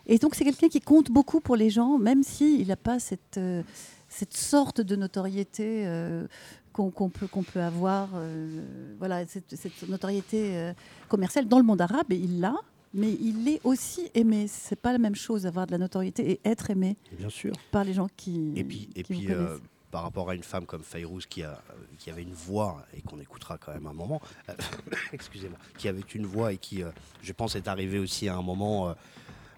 [0.06, 3.38] Et donc, c'est quelqu'un qui compte beaucoup pour les gens, même s'il n'a pas cette,
[3.38, 3.62] euh,
[4.08, 6.26] cette sorte de notoriété euh,
[6.72, 8.08] qu'on qu'on peut, qu'on peut avoir.
[8.16, 8.64] euh,
[8.98, 10.72] voilà, cette, cette notoriété euh,
[11.08, 12.56] commerciale dans le monde arabe, et il l'a.
[12.94, 14.46] Mais il est aussi aimé.
[14.48, 17.52] C'est pas la même chose avoir de la notoriété et être aimé Bien sûr.
[17.70, 18.52] par les gens qui.
[18.56, 19.58] Et puis, et qui vous puis euh,
[19.90, 21.62] par rapport à une femme comme Fayrouz qui, a,
[21.98, 24.54] qui avait une voix et qu'on écoutera quand même un moment, euh,
[25.12, 26.90] excusez-moi, qui avait une voix et qui, euh,
[27.22, 28.94] je pense, est arrivée aussi à un moment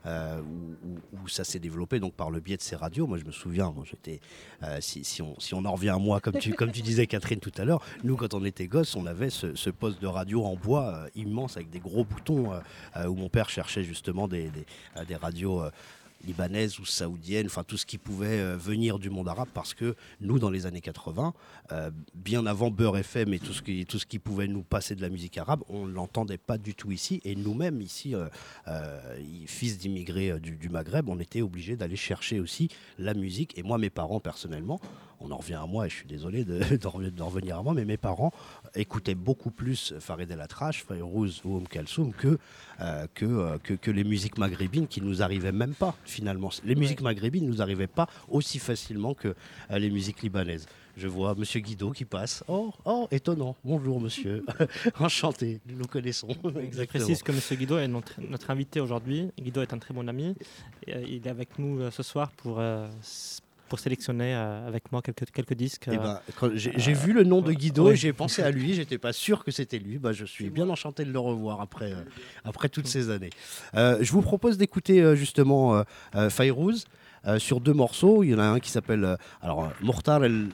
[0.07, 0.40] euh,
[1.12, 3.07] où, ça s'est développé donc par le biais de ces radios.
[3.07, 4.21] Moi, je me souviens, moi, j'étais,
[4.62, 8.17] euh, si, on, en revient à moi, comme tu, disais, Catherine, tout à l'heure, nous,
[8.17, 11.71] quand on était gosses, on avait ce, poste de radio en bois euh, immense avec
[11.71, 12.53] des gros boutons
[13.07, 14.51] où mon père cherchait justement des
[15.21, 15.62] radios.
[16.26, 19.94] Libanaises ou saoudiennes, enfin tout ce qui pouvait euh, venir du monde arabe, parce que
[20.20, 21.34] nous, dans les années 80,
[21.72, 24.94] euh, bien avant Beurre FM et tout ce, qui, tout ce qui pouvait nous passer
[24.94, 27.20] de la musique arabe, on ne l'entendait pas du tout ici.
[27.24, 28.28] Et nous-mêmes, ici, euh,
[29.46, 33.56] fils d'immigrés du Maghreb, on était obligés d'aller chercher aussi la musique.
[33.58, 34.80] Et moi, mes parents, personnellement,
[35.20, 37.62] on en revient à moi, et je suis désolé de, d'en revenir- d'en revenir à
[37.62, 38.33] moi, mais mes parents
[38.74, 42.38] écoutaient beaucoup plus Farid El Atrache, Fayrouz ou Oum Kalsoum que,
[42.81, 46.50] euh, que, euh, que, que les musiques maghrébines qui nous arrivaient même pas finalement.
[46.64, 49.35] Les musiques maghrébines nous arrivaient pas aussi facilement que
[49.70, 50.66] euh, les musiques libanaises.
[50.96, 52.44] Je vois Monsieur Guido qui passe.
[52.46, 53.57] Oh, oh, étonnant.
[53.64, 54.44] Bonjour Monsieur.
[55.00, 55.61] Enchanté.
[55.66, 56.29] Nous nous connaissons.
[56.44, 57.05] Je Exactement.
[57.05, 57.59] précise que M.
[57.59, 59.29] Guido est notre, notre invité aujourd'hui.
[59.40, 60.37] Guido est un très bon ami.
[60.87, 62.88] Et, euh, il est avec nous euh, ce soir pour, euh,
[63.74, 65.88] pour sélectionner euh, avec moi quelques, quelques disques.
[65.88, 68.98] Euh, quand j'ai j'ai vu le nom de Guido et j'ai pensé à lui, j'étais
[68.98, 69.98] pas sûr que c'était lui.
[69.98, 72.04] Bah, je suis bien enchanté de le revoir après, euh,
[72.44, 73.30] après toutes ces années.
[73.74, 75.82] Euh, je vous propose d'écouter euh, justement euh,
[76.14, 76.84] euh, Fayrouz
[77.26, 78.22] euh, sur deux morceaux.
[78.22, 80.50] Il y en a un qui s'appelle euh, alors euh, Mortar El,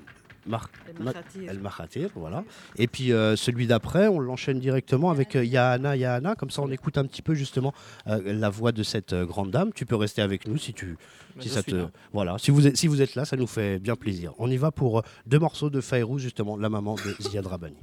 [0.46, 2.44] El Mahatir, voilà.
[2.76, 6.34] Et puis euh, celui d'après, on l'enchaîne directement avec euh, Yahana Yahana.
[6.34, 7.74] Comme ça, on écoute un petit peu justement
[8.06, 9.72] euh, la voix de cette grande dame.
[9.72, 10.96] Tu peux rester avec nous si tu,
[11.36, 11.90] bah, si ça te, là.
[12.12, 14.32] voilà, si vous êtes, si vous êtes là, ça nous fait bien plaisir.
[14.38, 17.76] On y va pour deux morceaux de Fayrouz, justement, la maman de Ziad Rabani.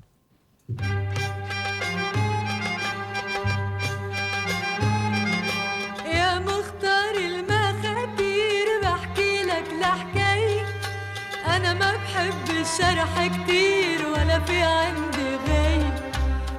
[12.80, 15.94] الشرح كتير ولا في عندي غاية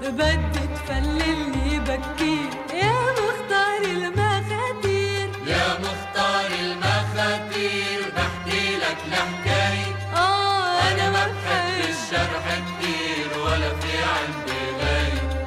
[0.02, 2.50] بدي تفللني بكير.
[2.74, 5.30] يا مختار المخاتير.
[5.46, 11.88] يا مختار المخاتير بحكي لك الحكاية آه أنا ما بحب.
[11.88, 15.46] الشرح كتير ولا في عندي غاية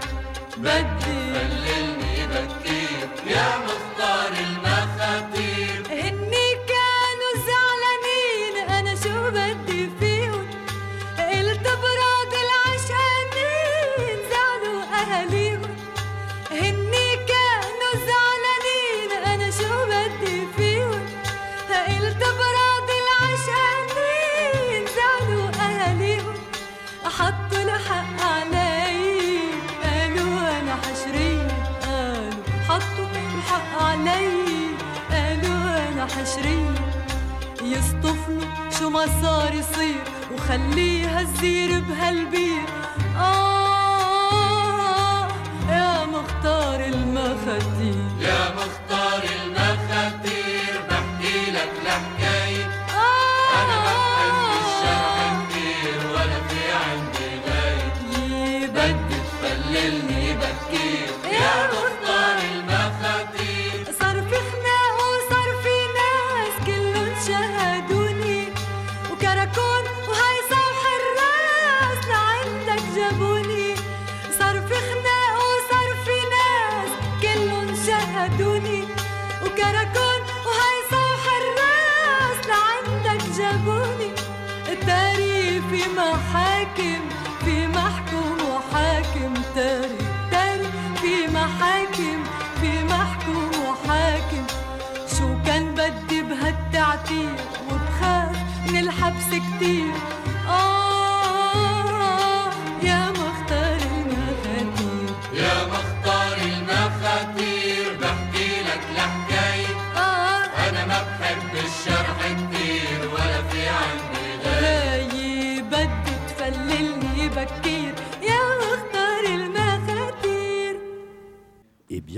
[0.58, 0.91] بدي
[22.12, 26.36] قلت براد العشقانين زعلوا أهاليهم.
[27.06, 29.40] حطوا الحق علي
[29.84, 31.48] قالوا أنا حشرية
[31.86, 34.30] قالوا حطوا الحق علي
[35.12, 36.76] قالوا أنا حشرية
[37.64, 38.48] يصطفلوا
[38.80, 42.66] شو ما صار يصير وخليها تزير بهالبير.
[43.18, 44.48] آه
[45.70, 48.21] يا مختار المخاتير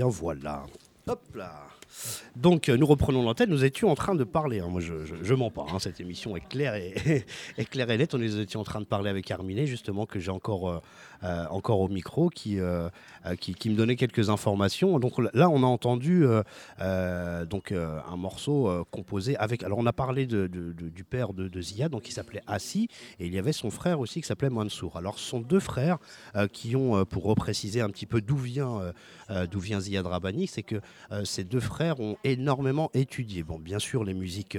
[0.08, 0.64] voilà.
[1.06, 1.66] Hop là.
[2.34, 4.68] Donc euh, nous reprenons l'antenne, nous étions en train de parler, hein.
[4.68, 5.78] moi je, je, mens pas, hein.
[5.78, 6.94] cette émission est claire et,
[7.96, 10.78] nette, nous étions en train de parler avec Arminé justement que j'ai encore, euh,
[11.24, 12.90] euh, encore au micro qui, euh,
[13.24, 14.98] euh, qui, qui me donnait quelques informations.
[14.98, 16.26] Donc là on a entendu
[17.48, 22.08] donc, un morceau composé avec, alors on a parlé de, du père de, Zia, donc
[22.08, 24.96] il s'appelait Assi et il y avait son frère aussi qui s'appelait Mansour.
[24.96, 25.98] Alors ce sont deux frères
[26.52, 28.92] qui ont, pour repréciser un petit peu d'où vient,
[29.50, 30.80] d'où vient Ziad Rabani, c'est que
[31.24, 33.42] ces deux frères ont énormément étudié.
[33.42, 34.58] Bon, bien sûr, les musiques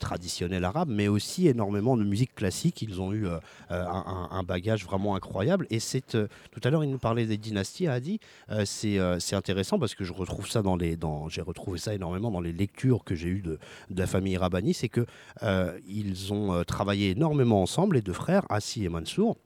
[0.00, 2.82] traditionnelles arabes, mais aussi énormément de musique classique.
[2.82, 3.26] Ils ont eu
[3.68, 5.65] un bagage vraiment incroyable.
[5.70, 8.20] Et c'est euh, tout à l'heure, il nous parlait des dynasties, Adi.
[8.50, 11.78] Euh, c'est euh, c'est intéressant parce que je retrouve ça dans les, dans, j'ai retrouvé
[11.78, 13.58] ça énormément dans les lectures que j'ai eues de,
[13.90, 14.74] de la famille Rabani.
[14.74, 15.06] C'est que
[15.42, 19.36] euh, ils ont travaillé énormément ensemble, les deux frères, Assi et Mansour.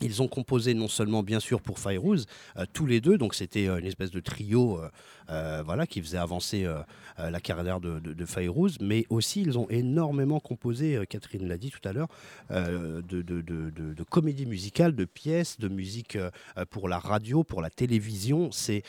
[0.00, 2.26] Ils ont composé non seulement bien sûr pour Fayrouz,
[2.56, 4.80] euh, tous les deux, donc c'était euh, une espèce de trio
[5.30, 6.66] euh, voilà, qui faisait avancer
[7.18, 8.26] la carrière de, de,
[8.80, 12.08] mais aussi ils ont énormément composé, Catherine l'a dit tout à l'heure,
[12.50, 16.18] de, comédies musicales, de pièces, de musique
[16.70, 18.50] pour la radio, pour la télévision.
[18.52, 18.82] C'est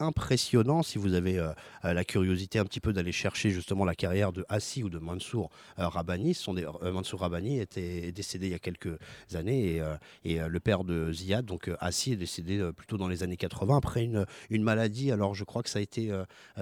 [0.00, 1.40] impressionnant si vous avez
[1.84, 5.50] la curiosité un petit peu d'aller chercher justement la carrière de Hassi ou de Mansour
[5.76, 6.36] Rabani.
[6.48, 8.98] Euh, Mansour Rabani était décédé il y a quelques
[9.34, 9.82] années
[10.24, 13.22] et, euh, le père de Ziad, donc euh, Hassi, est décédé euh, plutôt dans les
[13.22, 15.12] années 80 après une, maladie.
[15.12, 16.10] Alors je crois que ça a été,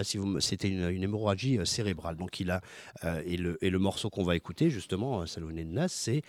[0.02, 2.16] si vous c'était une, hémorragie cérébrale.
[2.16, 2.60] Donc il a
[3.24, 6.22] et, le, morceau qu'on va écouter justement, Salouné de Nas, c'est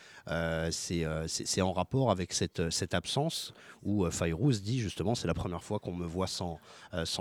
[1.61, 6.05] en rapport avec cette, absence où Fayrouz dit justement c'est la première fois qu'on me
[6.05, 6.59] voit sans,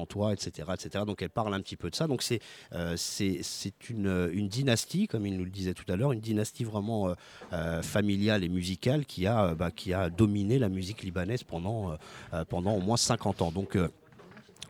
[0.08, 1.04] toi, etc., etc.
[1.06, 2.06] Donc elle parle un petit peu de ça.
[2.06, 2.40] Donc c'est
[2.96, 7.14] c'est une, dynastie, comme il nous le disait tout à l'heure, une dynastie vraiment
[7.82, 11.94] familiale et musicale qui a, bah, qui a dominé la musique libanaise pendant, euh,
[12.34, 13.50] euh, pendant au moins 50 ans.
[13.50, 13.88] Donc euh,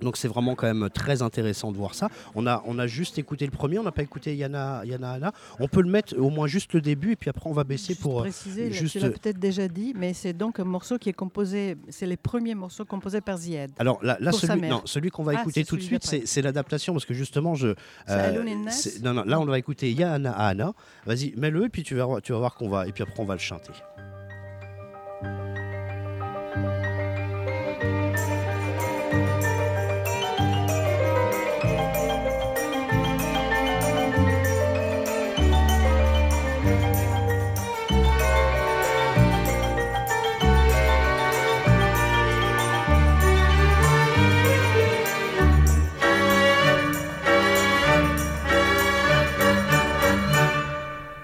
[0.02, 2.10] donc c'est vraiment quand même très intéressant de voir ça.
[2.34, 5.32] On a, on a juste écouté le premier, on n'a pas écouté Yana, Yana Anna.
[5.58, 7.94] On peut le mettre au moins juste le début et puis après on va baisser
[7.94, 8.20] Juste pour...
[8.20, 11.76] préciser, juste- tu l'as peut-être déjà dit, mais c'est donc un morceau qui est composé,
[11.88, 13.70] c'est les premiers morceaux composés par Ziad.
[13.78, 16.92] Alors là, là, celui, non, celui qu'on va Ah, écouter tout de suite, c'est l'adaptation
[16.92, 17.68] parce que justement, je.
[19.02, 20.74] Non, non, là, on va écouter Yana Anna.
[21.06, 22.86] Vas-y, mets-le et puis tu vas, tu vas voir qu'on va.
[22.86, 23.72] Et puis après, on va le chanter.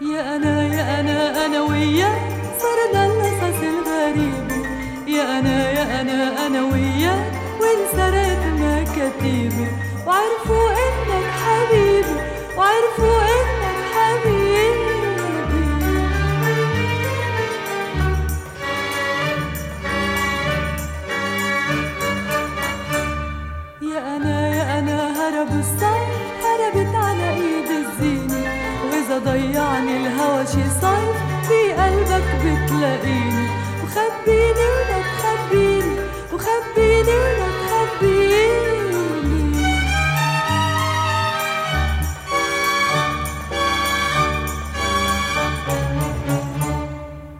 [0.01, 2.23] يا أنا يا أنا أنا وياك.
[2.61, 3.82] صرنا القصص
[4.13, 4.67] الغريب
[5.09, 7.33] يا أنا يا أنا أنا وياك.
[7.61, 9.67] وانسرقت مكاتيبي
[10.07, 12.21] وعرفوا إنك حبيبي
[12.57, 14.73] وعرفوا إنك حبيبي
[23.83, 26.09] يا أنا يا أنا هرب الصيف.
[26.45, 28.51] هربت على إيد الزينة
[28.85, 31.17] وإذا ضيعني الهوى شي صيف.
[31.49, 33.62] في قلبك بتلاقيني.
[36.33, 37.23] وخبيني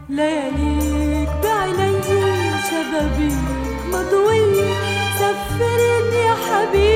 [0.09, 1.91] لياليك بعيني
[2.67, 3.37] شبابيك
[3.91, 4.73] مضوية
[6.13, 6.92] يا حبيبي.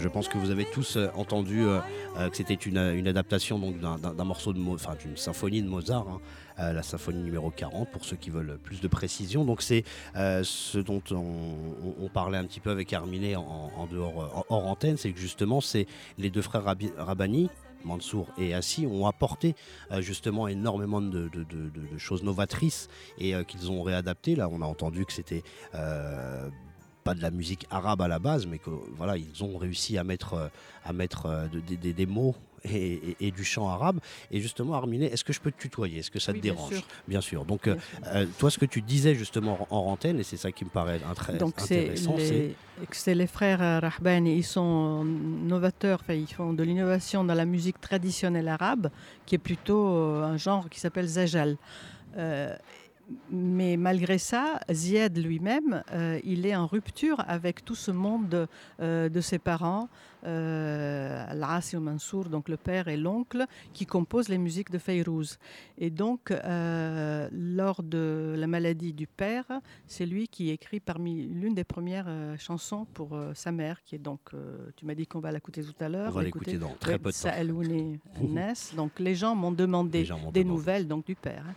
[0.00, 1.80] Je pense que vous avez tous euh, entendu euh,
[2.16, 6.72] euh, que c'était une, adaptation donc d'un- morceau de, enfin d'une symphonie de Mozart, hein,
[6.72, 9.44] la symphonie numéro 40 pour ceux qui veulent plus de précision.
[9.44, 9.84] Donc c'est
[10.14, 15.18] ce dont on, parlait un petit peu avec Herminé en, dehors, hors antenne, c'est que
[15.18, 15.86] justement c'est
[16.18, 16.64] les deux frères
[16.98, 17.48] Rabani.
[17.82, 19.54] Mansour et Assi ont apporté
[20.00, 21.30] justement énormément de,
[21.96, 24.36] choses novatrices et qu'ils ont réadapté.
[24.36, 25.42] Là, on a entendu que c'était
[27.10, 30.04] pas de la musique arabe à la base, mais que voilà, ils ont réussi à
[30.04, 30.48] mettre, euh,
[30.84, 32.76] à mettre euh, de- des- des- des mots et,
[33.10, 33.98] et- et du chant arabe.
[34.30, 35.98] Et justement, Arminé, est-ce que je peux te tutoyer?
[36.00, 36.72] Est-ce que ça Oui, te bien dérange?
[36.74, 36.82] sûr.
[37.08, 37.44] Bien sûr.
[37.44, 37.98] Donc, euh, Bien sûr.
[38.14, 40.70] euh, toi, ce que tu disais justement en, en antenne, et c'est ça qui me
[40.70, 42.56] paraît très Donc intéressant, c'est les,
[42.92, 47.80] c'est les frères Rahbani, ils sont novateurs, enfin, ils font de l'innovation dans la musique
[47.80, 48.88] traditionnelle arabe,
[49.26, 49.86] qui est plutôt
[50.32, 51.56] un genre qui s'appelle zajal.
[52.16, 52.54] Euh,
[53.30, 58.48] mais malgré ça, Ziad lui-même, euh, il est en rupture avec tout ce monde
[58.80, 59.88] euh, de ses parents,
[60.26, 65.38] euh, Al-Asi ou Mansour, donc le père et l'oncle, qui composent les musiques de Fayrouz.
[65.78, 69.46] Et donc, euh, lors de la maladie du père,
[69.86, 72.08] c'est lui qui écrit parmi l'une des premières
[72.38, 74.20] chansons pour sa mère, qui est donc,
[74.76, 76.08] tu m'as dit qu'on va l'écouter tout à l'heure.
[76.12, 77.18] on va l'écouter dans très peu de temps.
[78.76, 80.44] Donc les gens m'ont demandé gens des demandé.
[80.44, 81.44] nouvelles donc du père.
[81.48, 81.54] hein.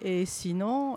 [0.00, 0.96] Et sinon,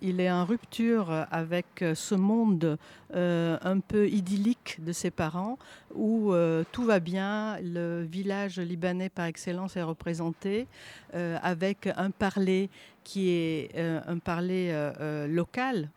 [0.00, 2.78] il est en rupture avec euh, ce monde
[3.14, 5.58] euh, un peu idyllique de ses parents,
[5.96, 10.66] où euh, tout va bien, le village libanais par excellence est représenté,
[11.12, 12.70] avec un parler
[13.04, 15.90] qui est euh, un parler euh, euh, local,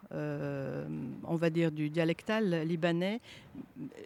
[1.23, 3.19] on va dire du dialectal libanais,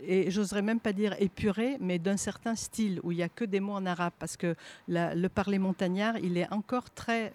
[0.01, 3.43] et j'oserais même pas dire épuré, mais d'un certain style, où il n'y a que
[3.43, 4.55] des mots en arabe, parce que
[4.87, 7.33] le parler montagnard, il est encore très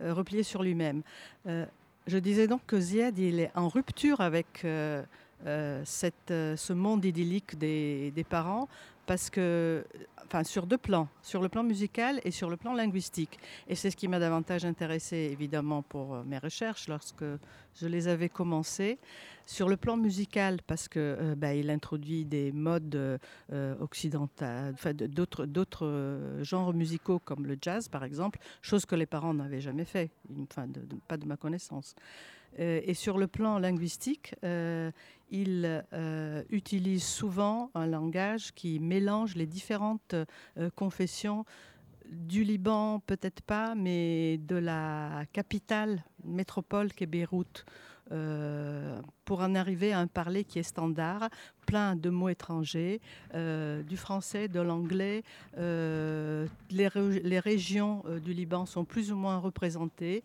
[0.00, 1.00] replié sur lui-même.
[1.46, 4.60] Je disais donc que Ziad, il est en rupture avec
[5.46, 8.68] ce monde idyllique des parents,
[9.06, 9.84] parce que,
[10.44, 13.38] sur deux plans, sur le plan musical et sur le plan linguistique.
[13.68, 17.24] Et c'est ce qui m'a davantage intéressé, évidemment, pour euh, mes recherches lorsque
[17.74, 18.98] je les avais commencées.
[19.46, 25.06] Sur le plan musical, parce que euh, bah, introduit des modes euh, occidentaux, enfin, de-
[25.06, 29.84] d'autres euh, genres musicaux comme le jazz, par exemple, chose que les parents n'avaient jamais
[29.84, 30.10] fait,
[31.06, 31.94] pas de ma connaissance.
[32.58, 34.90] Euh, et sur le plan linguistique, euh,
[35.30, 40.14] il euh, utilise souvent un langage qui mélange les différentes
[40.76, 41.44] confessions
[42.08, 47.64] du Liban, peut-être pas, mais de la capitale métropole qu'est Beyrouth,
[49.24, 51.30] pour en arriver à un parler qui est standard,
[51.66, 53.00] plein de mots étrangers,
[53.32, 55.24] du français, de l'anglais.
[55.56, 60.22] les, ré- les régions du Liban sont plus ou moins représentées.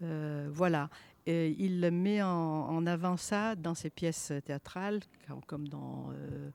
[0.00, 0.88] Voilà.
[1.26, 5.00] Et il met en, avant ça dans ses pièces théâtrales,
[5.46, 6.50] comme- dans euh,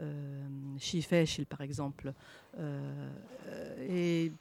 [0.00, 2.12] euh, par exemple.
[2.58, 3.08] Euh,
[3.88, 4.32] et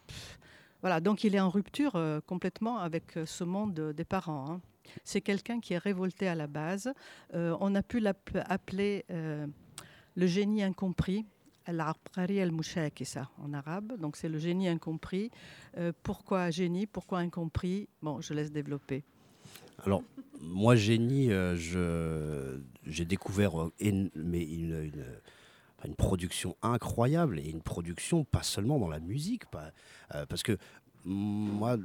[0.81, 4.45] voilà, donc il est en rupture euh, complètement avec ce monde des parents.
[4.49, 4.61] hein.
[5.03, 6.93] C'est quelqu'un qui est révolté à la base.
[7.33, 9.47] On a pu l'app- appeler euh,
[10.15, 11.25] le génie incompris.
[11.67, 15.31] Al-Abqari al-Mushakisa en arabe, donc c'est le génie incompris.
[16.03, 16.85] Pourquoi génie?
[16.85, 17.87] Pourquoi incompris?
[18.03, 19.03] Bon, je laisse développer.
[19.85, 20.03] Alors,
[20.41, 24.09] moi, génie, euh, j'ai découvert euh, une,
[25.97, 29.43] production incroyable et une production pas seulement dans la musique,
[30.13, 30.57] euh, parce que
[31.05, 31.77] moi,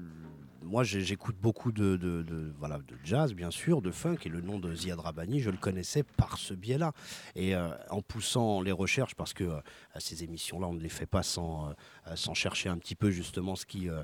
[0.63, 4.41] moi j'écoute beaucoup de, de- de- voilà, de jazz, bien sûr, de funk, et le
[4.43, 6.93] nom de Ziad Rabani, je le connaissais par ce biais-là.
[7.35, 9.61] Et euh, en poussant les recherches, parce que euh,
[9.99, 11.73] ces émissions-là, on ne les fait pas sans, euh,
[12.15, 14.03] sans chercher un petit peu justement ce qui, euh,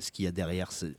[0.00, 0.72] ce qu'il y a derrière.
[0.72, 0.96] C'est-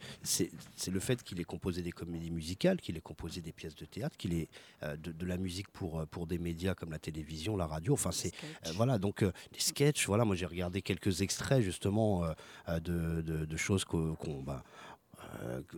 [0.91, 4.15] le fait qu'il ait composé des comédies musicales, qu'il ait composé des pièces de théâtre,
[4.15, 4.47] qu'il ait
[4.83, 7.93] de, de la musique pour, pour des médias comme la télévision, la radio.
[7.93, 8.31] Enfin, c'est
[8.75, 10.05] voilà, donc des sketchs.
[10.07, 12.23] Voilà, moi j'ai regardé quelques extraits justement
[12.67, 14.41] de, de- choses qu'o- qu'on.
[14.41, 14.63] bah,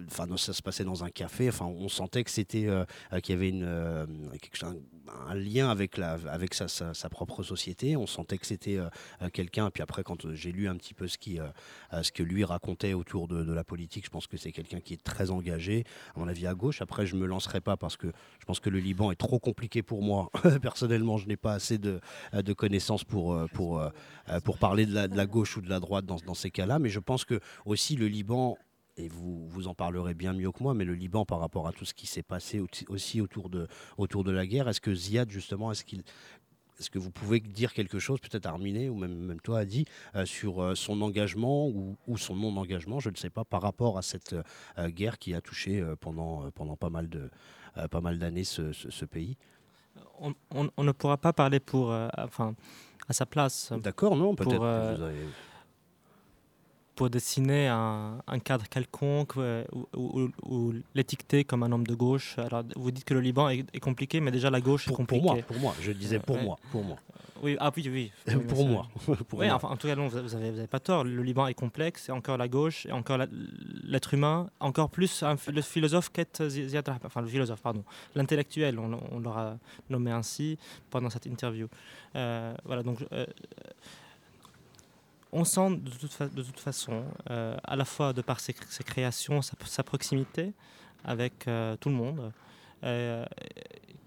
[0.07, 1.49] Enfin, non, ça se passait dans un café.
[1.49, 4.05] Enfin, on sentait que c'était euh, euh, qu'il y avait une, euh,
[5.27, 7.95] un, lien avec la, avec sa, sa- propre société.
[7.95, 8.89] On sentait que c'était euh,
[9.21, 9.69] euh, quelqu'un.
[9.71, 11.47] Puis après, quand euh, j'ai lu un petit peu ce qui, euh,
[11.93, 14.93] euh, ce que lui racontait autour de, la politique, je pense que c'est quelqu'un qui
[14.93, 15.83] est très engagé.
[16.15, 16.81] À mon avis, à gauche.
[16.81, 18.07] Après, je me lancerai pas parce que
[18.39, 20.29] je pense que le Liban est trop compliqué pour moi.
[20.61, 21.99] Personnellement, je n'ai pas assez de,
[22.33, 23.89] euh, de connaissances pour, euh, pour, euh,
[24.29, 26.51] euh, pour parler de la, de la gauche ou de la droite dans, dans ces
[26.51, 26.79] cas-là.
[26.79, 28.57] Mais je pense que aussi le Liban
[28.99, 31.71] et vous, vous en parlerez bien mieux que moi, mais le Liban par rapport à
[31.71, 34.93] tout ce qui s'est passé au- aussi autour de, autour de la guerre, est-ce que
[34.93, 36.03] Ziad, justement, est-ce qu'il...
[36.79, 39.83] Est-ce que vous pouvez dire quelque chose, peut-être Arminé ou même, même toi, Adi,
[40.15, 43.97] euh, sur euh, son engagement ou, ou son non-engagement, je ne sais pas, par rapport
[43.97, 44.33] à cette
[44.77, 47.09] euh, guerre qui a touché euh, pendant, pendant pas mal
[48.17, 49.35] d'années ce, ce- ce pays?
[50.21, 52.55] On, on- on ne pourra pas parler pour, enfin,
[53.09, 53.73] à sa place.
[53.75, 54.61] D'accord, non Peut-être
[56.99, 61.71] Pour, euh, pour dessiner un, un cadre quelconque euh, ou, ou- ou l'étiqueter comme un
[61.71, 62.37] homme de gauche.
[62.37, 64.97] Alors, vous dites que le Liban est, est compliqué, mais déjà la gauche est pour,
[64.97, 65.23] pour compliquée.
[65.23, 66.43] moi, pour moi, je disais pour Ouais.
[66.43, 66.97] moi, pour moi,
[67.41, 68.11] Oui, ah oui, oui.
[68.27, 68.87] oui, pour moi,
[69.29, 69.55] pour Oui, moi.
[69.55, 71.03] enfin, en tout cas, non, vous vous avez, vous avez pas tort.
[71.05, 73.17] Le Liban est complexe, et encore la gauche, et encore
[73.83, 77.83] l'être humain, encore plus un le philosophe qu'est Zi- Ziad Rahman- enfin le philosophe, pardon,
[78.15, 79.57] l'intellectuel, on, on l'aura
[79.89, 80.57] nommé ainsi
[80.89, 81.67] pendant cette interview.
[82.15, 83.25] Euh, voilà, donc euh,
[85.31, 88.83] on sent de toute, de toute façon, euh, à la fois de par ses, ses
[88.83, 90.53] créations, sa, sa proximité
[91.03, 92.31] avec euh, tout le monde,
[92.83, 93.25] euh,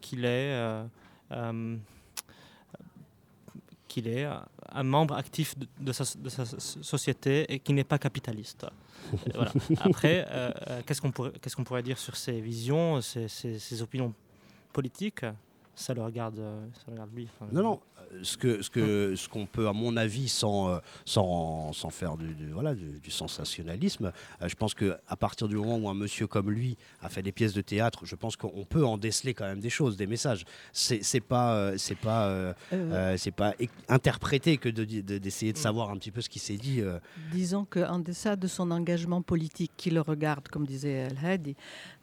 [0.01, 0.85] qu'il est
[3.89, 4.27] qu'il est
[4.71, 8.67] un membre actif de, de sa, de sa société et qui n'est pas capitaliste.
[9.35, 9.53] Voilà.
[9.81, 10.27] Après,
[10.87, 14.15] qu'est-ce qu'on pourrait, dire sur ses visions, ses, ses- ses opinions
[14.73, 15.25] politiques?
[15.75, 17.29] Ça le regarde, euh, ça le regarde lui.
[17.41, 17.81] Enfin, Non, non.
[18.13, 21.89] euh, Ce que, ce que, ce qu'on peut, à mon avis, sans, euh, sans, sans
[21.89, 24.13] faire du, du- voilà, du, du sensationnalisme,
[24.43, 27.23] euh, je pense que à partir du moment où un monsieur comme lui a fait
[27.23, 30.07] des pièces de théâtre, je pense qu'on peut en déceler quand même des choses, des
[30.07, 30.45] messages.
[30.75, 33.55] C'est c'est pas, euh, c'est pas, euh, Euh, euh, c'est pas
[33.89, 36.81] interprété que de- de- d'essayer de, savoir un petit peu ce qui s'est dit.
[36.83, 36.99] euh.
[37.33, 41.57] Disons qu'en deçà de son engagement politique qui le regarde, comme disait El Hadi,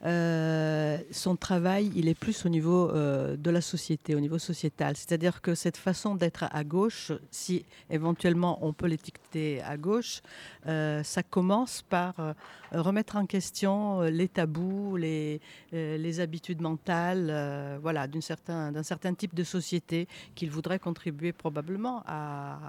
[0.06, 4.96] euh, son travail, il est plus au niveau euh, de la société, au niveau sociétal.
[4.96, 10.22] C'est-à-dire que cette façon d'être à gauche, si éventuellement on peut l'étiqueter à gauche,
[10.68, 12.34] euh, ça commence par euh,
[12.72, 15.42] remettre en question euh, les tabous, les,
[15.72, 22.60] les habitudes mentales, voilà, d'un certain, certain type de société qu'il voudrait contribuer probablement à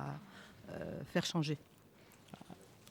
[1.12, 1.58] faire changer.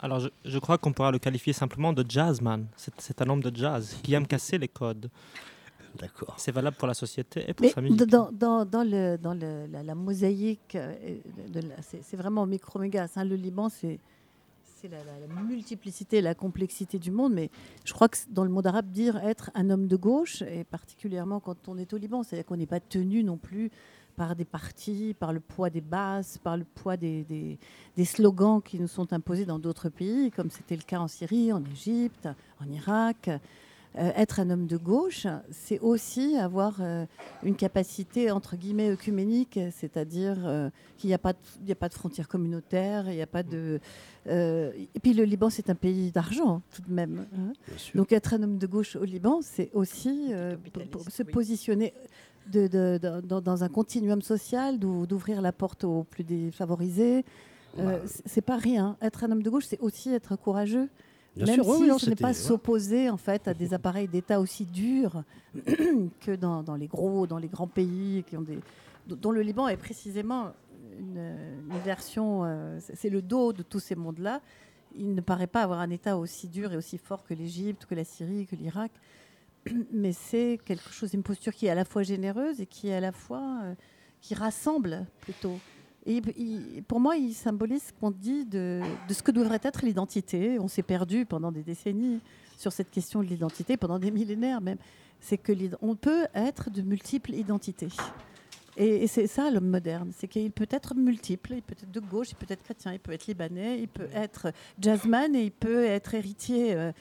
[0.01, 2.65] Alors, je, crois qu'on pourra le qualifier simplement de jazzman.
[2.75, 5.09] C'est un homme de jazz qui aime casser les codes.
[5.97, 6.35] D'accord.
[6.37, 8.05] C'est valable pour la société et pour Mais sa musique.
[8.05, 10.93] dans, dans, dans, le, dans le- la, la mosaïque, euh,
[12.01, 13.07] c'est vraiment micro-méga.
[13.15, 13.23] hein.
[13.23, 13.99] Le Liban, c'est
[14.81, 17.33] c'est la, la- la multiplicité, la complexité du monde.
[17.33, 17.49] Mais
[17.83, 21.39] je crois que dans le monde arabe, dire être un homme de gauche, et particulièrement
[21.41, 23.71] quand on est au Liban, c'est-à-dire qu'on n'est pas tenu non plus
[24.15, 27.57] par des partis, par le poids des basses, par le poids des, des-
[27.97, 31.51] des slogans qui nous sont imposés dans d'autres pays, comme c'était le cas en Syrie,
[31.51, 32.29] en Égypte,
[32.61, 33.29] en Irak.
[33.97, 37.05] Euh, être un homme de gauche, c'est aussi avoir euh,
[37.41, 41.75] une capacité entre guillemets œcuménique, c'est-à-dire euh, qu'il n'y a, pas de- il n'y a
[41.75, 43.79] pas de frontières communautaires, il n'y a pas de.
[44.27, 47.25] euh, et puis le Liban, c'est un pays d'argent tout de même.
[47.35, 47.51] hein.
[47.95, 50.55] Donc être un homme de gauche au Liban, c'est aussi euh,
[51.09, 51.31] se oui.
[51.31, 51.93] positionner
[52.51, 57.25] de- de- de- dans, dans un continuum social, d'ou- d'ouvrir la porte aux plus défavorisés.
[57.79, 58.97] Euh, Bah, c'est- c'est pas rien.
[59.01, 60.89] Être un homme de gauche, c'est aussi être courageux.
[61.39, 62.33] Bien Même sûr, si oui, non, ce n'est pas ouais.
[62.33, 65.23] s'opposer en fait à des appareils d'État aussi durs
[66.19, 68.59] que dans, dans les gros, dans les grands pays qui ont des,
[69.07, 70.51] dont le Liban est précisément
[70.99, 71.17] une,
[71.71, 74.41] une version, euh, c'est c'est le dos de tous ces mondes-là.
[74.97, 77.95] Il ne paraît pas avoir un État aussi dur et aussi fort que l'Égypte, que
[77.95, 78.91] la Syrie, que l'Irak,
[79.93, 82.95] mais c'est quelque chose, une posture qui est à la fois généreuse et qui est
[82.95, 83.75] à la fois euh,
[84.19, 85.57] qui rassemble plutôt.
[86.09, 86.21] Et
[86.87, 90.57] pour moi, il symbolise ce qu'on dit de, ce que devrait être l'identité.
[90.59, 92.19] On s'est perdu pendant des décennies
[92.57, 94.79] sur cette question de l'identité, pendant des millénaires même.
[95.19, 97.89] C'est que l'id- on peut être de multiples identités.
[98.75, 102.31] Et, c'est ça l'homme moderne, c'est qu'il peut être multiple, il peut être de gauche,
[102.31, 105.85] il peut être chrétien, il peut être libanais, il peut être jazzman et il peut
[105.85, 106.91] être héritier euh,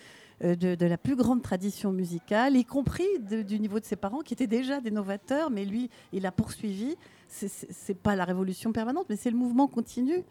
[0.45, 4.35] euh, de, la plus grande tradition musicale, y compris du niveau de ses parents qui
[4.35, 6.97] étaient déjà des novateurs, mais lui, il a poursuivi.
[7.31, 10.22] C'est- pas la révolution permanente, mais c'est le mouvement continu.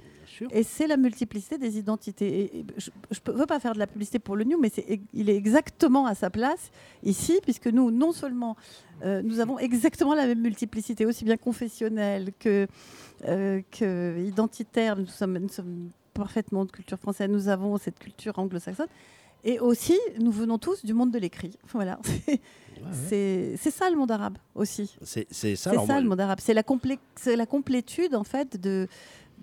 [0.51, 2.39] Et c'est la multiplicité des identités.
[2.39, 2.89] Et, et je
[3.27, 6.05] ne veux pas faire de la publicité pour le New, mais c'est- il est exactement
[6.07, 6.71] à sa place
[7.03, 8.55] ici, puisque nous, non seulement
[9.05, 12.65] euh, nous avons exactement la même multiplicité, aussi bien confessionnelle que,
[13.25, 14.97] euh, que identitaire.
[14.97, 17.29] Nous sommes, nous sommes parfaitement de culture française.
[17.29, 18.87] Nous avons cette culture anglo-saxonne.
[19.43, 21.51] Et aussi, nous venons tous du monde de l'écrit.
[21.73, 21.99] Voilà.
[22.83, 23.55] Ouais.
[23.57, 24.95] C'est ça le monde arabe aussi.
[25.01, 25.55] C'est ça.
[25.55, 26.39] Ça moi, le monde arabe.
[26.41, 28.87] C'est la, complé- la complétude en fait de,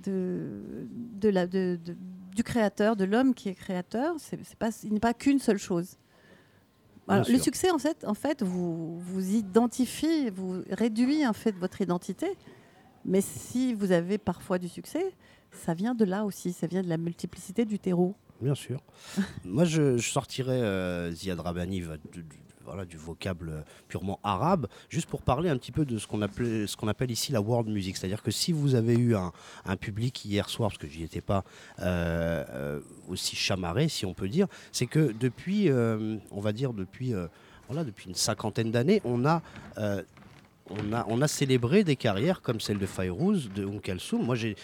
[0.04, 0.86] de,
[1.20, 1.96] de la, de- de-
[2.34, 4.14] du créateur, de l'homme qui est créateur.
[4.18, 5.96] C'est, pas, il n'est pas qu'une seule chose.
[7.06, 11.80] Alors, le succès, en fait, en fait vous, vous identifie, vous réduit en fait votre
[11.82, 12.28] identité.
[13.04, 15.12] Mais si vous avez parfois du succès,
[15.52, 16.52] ça vient de là aussi.
[16.54, 18.14] Ça vient de la multiplicité du terreau.
[18.40, 18.80] Bien sûr.
[19.44, 22.24] Moi, je, je sortirais euh, Ziad Rabani va- du-
[22.64, 26.22] voilà, du vocable euh, purement arabe, juste pour parler un petit peu de ce qu'on
[26.22, 27.96] appelle, appelle ici la world music.
[27.96, 29.32] C'est-à-dire que si vous avez eu un,
[29.64, 31.44] un public hier soir, parce que j'y étais pas
[31.80, 37.12] euh, euh, aussi chamarré, si on peut dire, c'est que depuis, on va dire depuis,
[37.68, 39.42] voilà, depuis une cinquantaine d'années, on a
[40.70, 44.24] on a, on a célébré des carrières comme celle de Fayrouz, de Kalsoum.
[44.24, 44.56] Moi, j'ai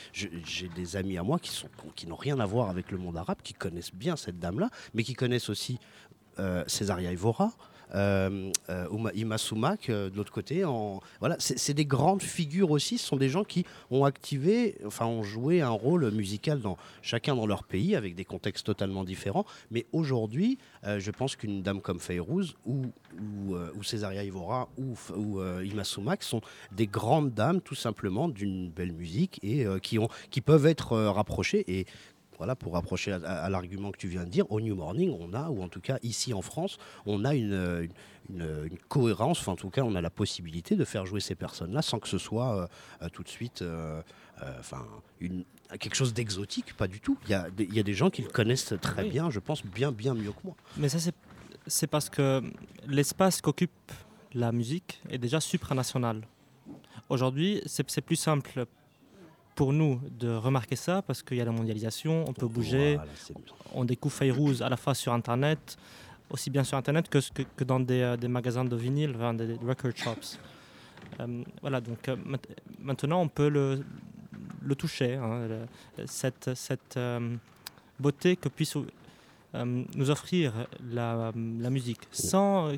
[0.74, 3.54] des amis à moi qui, qui n'ont rien à voir avec le monde arabe, qui
[3.54, 5.78] connaissent bien cette dame-là, mais qui connaissent aussi
[6.38, 7.12] euh, Césaria
[7.94, 10.64] euh, euh, Ouma- Ima Soumak, euh, de l'autre côté.
[11.20, 12.98] Voilà, c'est des grandes figures aussi.
[12.98, 17.34] Ce sont des gens qui ont activé, enfin, ont joué un rôle musical dans chacun
[17.34, 19.44] dans leur pays, avec des contextes totalement différents.
[19.70, 22.86] Mais aujourd'hui, euh, je pense qu'une dame comme Fayrouz ou,
[23.18, 26.40] ou, ou Césaria Evora ou, ou Ima Soumak sont
[26.72, 31.64] des grandes dames, tout simplement, d'une belle musique et qui, ont, qui peuvent être rapprochées.
[31.68, 31.86] Et
[32.40, 35.34] voilà, pour rapprocher à, à l'argument que tu viens de dire, au New Morning, on
[35.34, 37.82] a, ou en tout cas ici en France, on a une, euh,
[38.30, 41.20] une, une- une cohérence, enfin en tout cas on a la possibilité de faire jouer
[41.20, 42.66] ces personnes-là sans que ce soit euh,
[43.02, 43.62] euh, tout de suite
[44.58, 44.86] enfin,
[45.20, 45.44] une,
[45.78, 47.18] quelque chose d'exotique, pas du tout.
[47.26, 49.10] Il y, a, des- il y a des gens qui le connaissent très Oui.
[49.10, 50.56] bien, je pense bien bien mieux que moi.
[50.78, 50.98] Mais ça,
[51.66, 52.42] c'est- parce que
[52.86, 53.92] l'espace qu'occupe
[54.32, 56.22] la musique est déjà supranational.
[57.10, 58.64] Aujourd'hui, c'est plus simple
[59.54, 63.10] pour nous de remarquer ça parce qu'il y a la mondialisation, on peut bouger, Voilà,
[63.74, 65.76] on découvre Fayrouz à la fois sur Internet,
[66.30, 69.34] aussi bien sur Internet que, que, que dans des, euh, des magasins de vinyle, enfin,
[69.34, 70.38] des, record shops.
[71.20, 72.16] Euh, voilà, donc euh,
[72.78, 73.84] maintenant on peut le,
[74.62, 77.36] le toucher, hein, le- cette, cette euh,
[77.98, 78.76] beauté que puisse
[79.94, 80.52] nous offrir
[80.92, 82.72] la, la musique, sans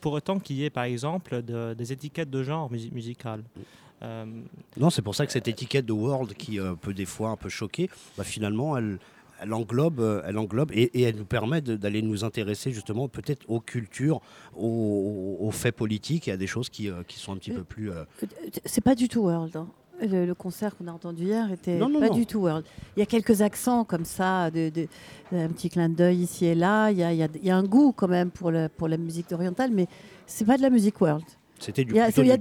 [0.00, 3.42] pour autant qu'il y ait par exemple de- des étiquettes de genre musi- musical.
[4.02, 4.24] Euh,
[4.78, 7.36] Non, c'est pour ça que cette étiquette de world qui euh, peut des fois un
[7.36, 8.98] peu choquer, bah, finalement, elle,
[9.42, 13.42] elle englobe, euh, elle englobe et, et elle nous permet d'aller nous intéresser justement peut-être
[13.48, 14.20] aux cultures,
[14.56, 17.90] aux, faits politiques et à des choses qui, euh, qui sont un petit peu plus.
[17.90, 18.04] euh,
[18.64, 19.54] C'est pas du tout world.
[19.56, 19.66] hein.
[20.02, 22.14] Le, le concert qu'on a entendu hier était Non, non, pas non.
[22.14, 22.64] du tout world.
[22.96, 24.88] Il y a quelques accents comme ça, de, de-
[25.30, 26.90] un petit clin d'œil ici et là.
[26.90, 28.68] Il y a, il y a- il y a un goût quand même pour, le,
[28.70, 29.86] pour la musique orientale, mais
[30.26, 31.24] c'est pas de la musique world.
[31.60, 31.92] C'était du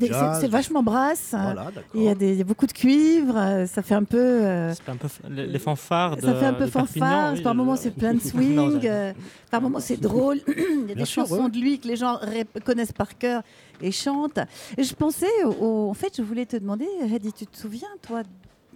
[0.07, 0.37] c'est jazz.
[0.41, 1.29] c'est vachement brasse.
[1.31, 1.71] Voilà.
[1.93, 3.65] Il y a des, il y a beaucoup de cuivre.
[3.67, 4.17] Ça fait un peu.
[4.17, 7.33] euh, C'est un peu f- les, fanfares de ça fait un peu fanfare.
[7.33, 8.79] oui, par moments, c'est plein de swing.
[8.85, 9.13] euh,
[9.51, 10.39] par moments, c'est drôle.
[10.47, 11.49] Il y a des sûr, chansons ouais.
[11.49, 12.17] de lui que les gens
[12.65, 13.43] connaissent par cœur
[13.81, 14.39] et chantent.
[14.77, 18.23] Et je pensais, au- en fait, je voulais te demander, Hedy, tu te souviens, toi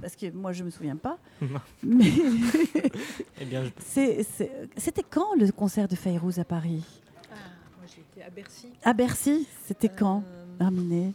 [0.01, 1.17] Parce que moi, je me souviens pas.
[1.83, 2.05] Mais
[3.41, 4.43] Eh je-
[4.77, 6.83] c'était quand le concert de Fayrouz à Paris?
[8.25, 8.67] À Bercy.
[8.83, 10.23] À Bercy C'était quand
[10.61, 11.09] Euh,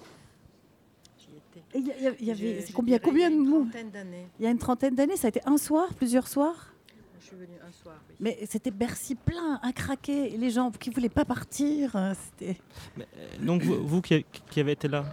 [1.26, 1.60] étais.
[1.74, 1.78] Et
[2.20, 4.26] il y avait- combien, combien de mots trentaine d'années.
[4.38, 6.72] Il y a une trentaine d'années, ça a été un soir, plusieurs soirs?
[7.20, 7.96] Je suis venue un soir.
[8.08, 8.14] oui.
[8.20, 10.30] Mais c'était Bercy plein, à craquer.
[10.30, 12.56] Les gens qui voulaient pas partir, euh, c'était.
[12.96, 15.04] mais, euh, donc, vous, vous qui, qui avez été là,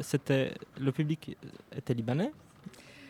[0.00, 1.36] c'était le public
[1.76, 2.32] était libanais?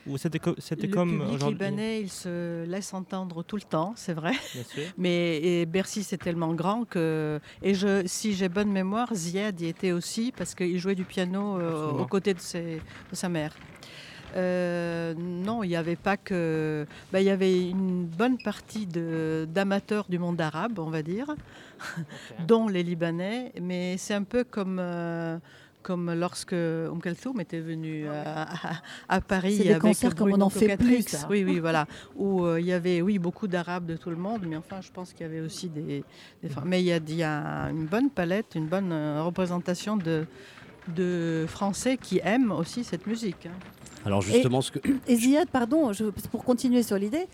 [0.06, 4.32] Ou c'était c'était comme public libanais, il se laisse entendre tout le temps, c'est vrai.
[4.54, 4.82] Bien sûr.
[4.98, 7.40] Mais et Bercy, c'est tellement grand que.
[7.62, 11.58] Et je, si j'ai bonne mémoire, Ziad y était aussi parce qu'il jouait du piano
[11.58, 12.80] euh, aux côtés de, ses-
[13.10, 13.52] de sa mère.
[14.36, 16.86] Euh, non, il n'y avait pas que.
[17.12, 21.34] bah, il y avait une bonne partie d'amateurs du monde arabe, on va dire,
[22.46, 23.52] dont les Libanais.
[23.60, 24.78] Mais c'est un peu comme.
[24.80, 25.38] euh,
[25.86, 30.26] comme lorsque Oum Kalthoum était venu à, à- à Paris C'est des avec concerts comme
[30.26, 31.02] on Bruno en fait Cocatrix.
[31.04, 31.28] plus, ça.
[31.30, 31.86] Oui, oui, voilà.
[32.16, 34.90] Où euh, il y avait, oui, beaucoup d'Arabes de tout le monde, mais enfin, je
[34.90, 36.02] pense qu'il y avait aussi des.
[36.64, 40.26] Mais il y, a, il y a une bonne palette, une bonne euh, représentation de,
[40.88, 43.46] de Français qui aiment aussi cette musique.
[43.46, 43.56] hein.
[44.04, 47.26] Alors justement, ce que Et Ziad, pardon, je- pour continuer sur l'idée,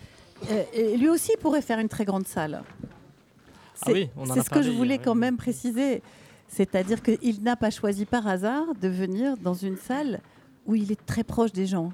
[0.51, 2.61] euh, lui aussi pourrait faire une très grande salle.
[2.63, 5.19] Ah C'est oui, on en c'est a ce que parlé je voulais quand oui.
[5.19, 6.01] même préciser.
[6.47, 10.21] C'est-à-dire qu'il n'a pas choisi par hasard de venir dans une salle
[10.65, 11.91] où il est très proche des gens.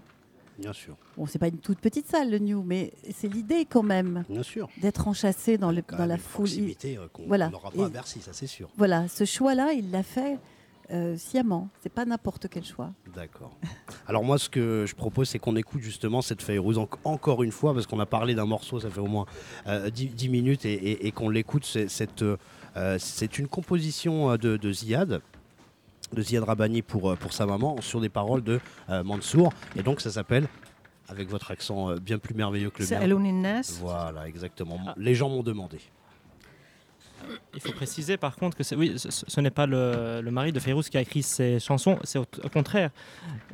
[0.58, 3.84] bien sûr, Bon, c'est pas une toute petite salle, le New, mais c'est l'idée quand
[3.84, 4.70] même bien sûr.
[4.82, 6.48] d'être enchâssé dans, le, la foule.
[6.86, 7.50] Euh, qu'on voilà.
[7.50, 8.70] n'aura pas à Bercy, ça c'est sûr.
[8.78, 10.38] Voilà, ce choix-là, il l'a fait
[10.92, 11.70] euh, sciemment.
[11.82, 12.92] C'est pas n'importe quel choix.
[13.16, 13.56] D'accord.
[14.08, 17.52] Alors moi, ce que je propose, c'est qu'on écoute justement cette Fayrouz en- encore une
[17.52, 19.26] fois, parce qu'on a parlé d'un morceau, ça fait au moins
[19.68, 21.64] euh, 10, 10 minutes, et, et- et qu'on l'écoute.
[21.66, 22.38] C'est cette, euh, euh,
[23.00, 25.22] c'est une composition euh, de, de Ziad,
[26.14, 28.60] de Ziad Rabani pour, euh, pour sa maman, sur des paroles de
[28.90, 29.54] euh, Mansour.
[29.76, 30.48] Et donc ça s'appelle,
[31.08, 33.02] avec votre accent euh, bien plus merveilleux que le C'est mien.
[33.82, 34.80] Voilà, exactement.
[34.88, 34.94] Ah.
[34.98, 35.80] Les gens m'ont demandé.
[37.54, 40.60] Il faut préciser par contre que oui, ce, ce n'est pas le, le mari de
[40.60, 42.90] Fayrouz qui a écrit ces chansons, c'est au, au contraire.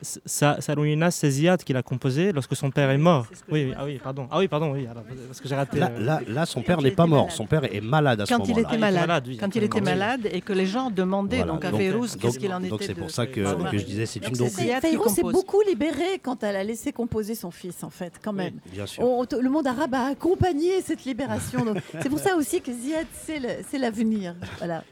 [0.02, 3.28] Ça, Salouina, c'est Ziad qui l'a composé lorsque son père est mort.
[3.50, 4.28] Oui, ah oui, pardon.
[4.30, 5.80] Ah oui, pardon, oui, alors, parce que j'ai raté.
[5.80, 7.24] Là, euh, là, là, son père n'est il pas mort.
[7.26, 7.36] malade.
[7.36, 8.62] Son père est malade à ce Quand il moment-là.
[8.62, 11.52] était était malade, malade, oui, quand il était malade et que les gens demandaient Voilà,
[11.54, 11.80] donc à donc-
[12.20, 14.82] qu'est-ce qu'il en était Donc c'est pour ça que, je disais, c'est une donc- Ziad
[14.82, 18.34] qui Fayrouz s'est beaucoup libéré quand elle a laissé composer son fils, en fait, quand
[18.34, 18.56] même.
[18.72, 19.04] Bien sûr.
[19.04, 21.66] On- le monde arabe a accompagné cette libération.
[22.02, 24.36] C'est pour ça aussi que Ziad, c'est le- c'est l'avenir.
[24.58, 24.84] Voilà.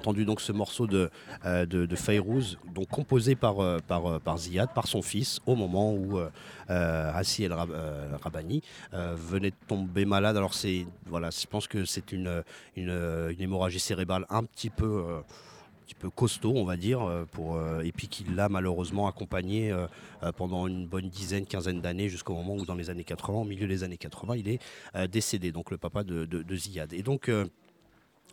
[0.00, 1.10] Entendu donc ce morceau de,
[1.44, 5.40] euh, de, de Fayrouz, donc composé par, euh, par, euh, par Ziad, par son fils,
[5.44, 6.30] au moment où euh,
[6.70, 7.76] euh, Hassi El Rab-
[8.22, 10.38] Rabani venait de tomber malade.
[10.38, 12.42] Alors c'est voilà, je pense que c'est une,
[12.76, 15.04] une, hémorragie cérébrale un petit peu,
[15.98, 17.00] peu costaud, on va dire,
[17.32, 19.74] pour, et puis qui l'a malheureusement accompagné
[20.36, 23.66] pendant une bonne dizaine, quinzaine d'années, jusqu'au moment où dans les années 80, au milieu
[23.66, 24.60] des années 80, il est
[25.08, 26.92] décédé, donc le papa de, de, Ziad.
[26.92, 27.30] Et donc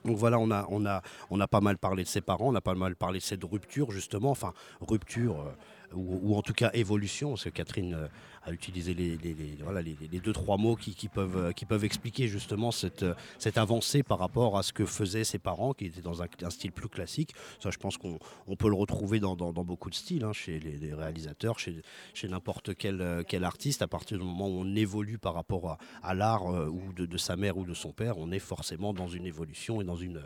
[0.06, 3.20] donc voilà, on a, pas mal parlé de ses parents, on a pas mal parlé
[3.20, 7.50] de cette rupture justement, enfin rupture euh, ou, ou en tout cas évolution, parce que
[7.50, 8.10] Catherine
[8.48, 14.04] a utilisé les, deux trois mots qui, euh, peuvent expliquer justement cette, euh, cette avancée
[14.04, 17.34] par rapport à ce que faisaient ses parents, qui étaient dans un, style plus classique.
[17.60, 20.94] Ça, je pense qu'on on peut le retrouver dans, beaucoup de styles, hein, chez les,
[20.94, 21.82] réalisateurs, chez,
[22.24, 23.82] n'importe quel, euh, quel artiste.
[23.82, 27.36] À partir du moment où on évolue par rapport à, à l'art ou de, sa
[27.36, 30.22] mère ou de son père, on est forcément dans une évolution et dans une,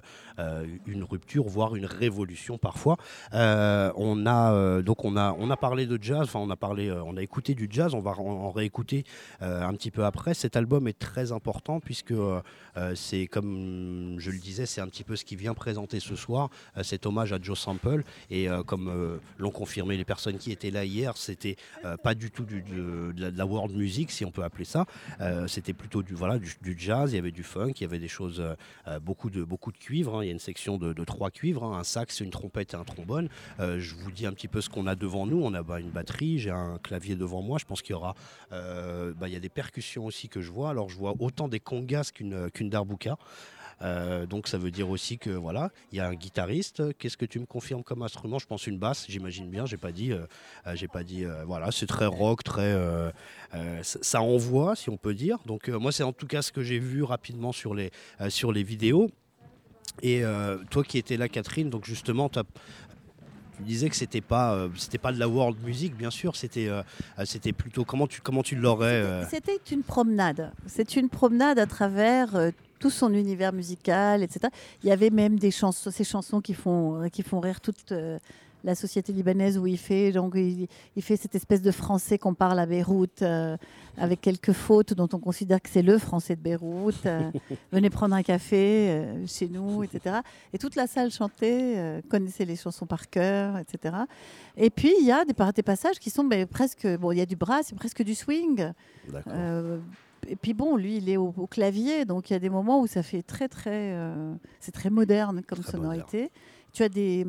[1.10, 2.98] rupture, voire une révolution parfois.
[3.32, 7.56] On a donc on a parlé de jazz, enfin on a parlé, on a écouté
[7.56, 9.06] du jazz, on va en, réécouter
[9.42, 10.34] euh, un petit peu après.
[10.34, 12.42] Cet album est très important puisque euh,
[12.78, 16.16] euh, c'est comme je le disais, c'est un petit peu ce qui vient présenter ce
[16.16, 16.50] soir,
[16.84, 21.18] cet hommage à Joe Sample et comme l'ont confirmé les personnes qui étaient là hier,
[21.18, 21.56] c'était
[22.04, 24.86] pas du tout de, la, world music si on peut appeler ça.
[25.48, 28.08] C'était plutôt du voilà du, jazz, il y avait du funk, il y avait des
[28.08, 28.44] choses
[29.02, 30.18] beaucoup de beaucoup de cuivres.
[30.18, 30.24] hein.
[30.24, 32.84] Il y a une section de, trois cuivres, hein, un sax, une trompette et un
[32.84, 33.30] trombone.
[33.60, 35.42] Je vous dis un petit peu ce qu'on a devant nous.
[35.42, 37.58] On a bah, une batterie, j'ai un clavier devant moi.
[37.60, 38.01] Je pense qu'il y aura,
[38.52, 40.70] euh, bah, il y a des percussions aussi que je vois.
[40.70, 43.18] Alors je vois autant des congas qu'une qu'une darbuka.
[43.84, 46.96] Euh, donc ça veut dire aussi que voilà, il y a un guitariste.
[46.98, 48.38] Qu'est-ce que tu me confirmes comme instrument?
[48.38, 49.66] Je pense une basse, j'imagine bien.
[49.66, 50.26] J'ai pas dit, euh,
[50.76, 51.26] j'ai pas dit.
[51.46, 52.76] voilà, c'est très rock, très.
[53.82, 55.40] ça envoie, si on peut dire.
[55.46, 57.92] Donc moi, c'est en tout cas ce que j'ai vu rapidement sur les
[58.30, 59.10] sur les vidéos.
[60.04, 60.24] Et
[60.70, 62.44] toi qui étais là, Catherine, donc justement, t'as-
[63.62, 66.36] tu disais que c'était pas euh, c'était pas de la world music, bien sûr.
[66.36, 66.82] C'était euh,
[67.20, 69.02] euh, c'était plutôt comment tu comment tu l'aurais.
[69.04, 70.52] euh, C'était une promenade.
[70.66, 72.30] C'est une promenade à travers
[72.80, 74.48] tout son univers musical, etc.
[74.84, 77.94] Il y avait même des chansons, ces chansons qui font, qui font rire toute
[78.64, 82.34] la société libanaise où il fait, donc, il, il fait cette espèce de français qu'on
[82.34, 83.58] parle à Beyrouth, euh,
[83.98, 87.06] avec quelques fautes dont on considère que c'est le français de Beyrouth.
[87.06, 87.32] euh,
[87.72, 90.18] venez prendre un café euh, chez nous, etc.
[90.54, 93.96] Et toute la salle chantait, connaissait les chansons par cœur, etc.
[94.58, 97.22] Et puis il y a des, des passages qui sont ben, presque, bon, il y
[97.22, 98.72] a du brass, c'est presque du swing.
[100.28, 102.80] Et puis bon, lui, il est au, au clavier, donc il y a des moments
[102.80, 103.98] où ça fait très très,
[104.60, 106.32] c'est très moderne comme Très sonorité.
[106.74, 107.26] Tu as des,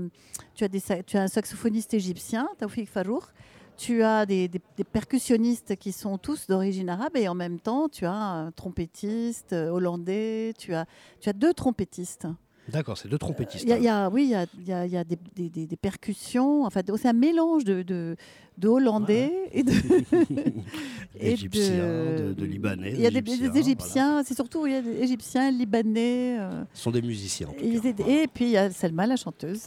[0.54, 3.24] tu as des, tu as un saxophoniste égyptien, Taoufik Farouk.
[3.76, 7.88] Tu as des, des- des percussionnistes qui sont tous d'origine arabe et en même temps,
[7.88, 10.52] tu as un trompettiste euh, hollandais.
[10.58, 10.86] Tu as,
[11.20, 12.26] tu as deux trompettistes.
[12.68, 13.64] D'accord, c'est deux trompettistes.
[13.64, 15.48] Il y a, y a- oui, il y a, y a- y a des, des-
[15.50, 16.64] des- des percussions.
[16.64, 18.14] Enfin, c'est un mélange de, de,
[18.58, 19.72] de hollandais et de
[21.18, 21.76] Égyptiens,
[22.18, 24.22] de- de Libanais, Il y a des, Égyptiens.
[24.24, 26.38] C'est surtout il y a des Égyptiens, Libanais.
[26.38, 27.48] euh, Ce sont des musiciens.
[27.48, 28.26] en tout et, cas.
[28.32, 29.66] puis il y a Selma, la chanteuse.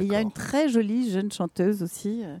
[0.00, 2.22] il y a une très jolie jeune chanteuse aussi.
[2.24, 2.36] euh,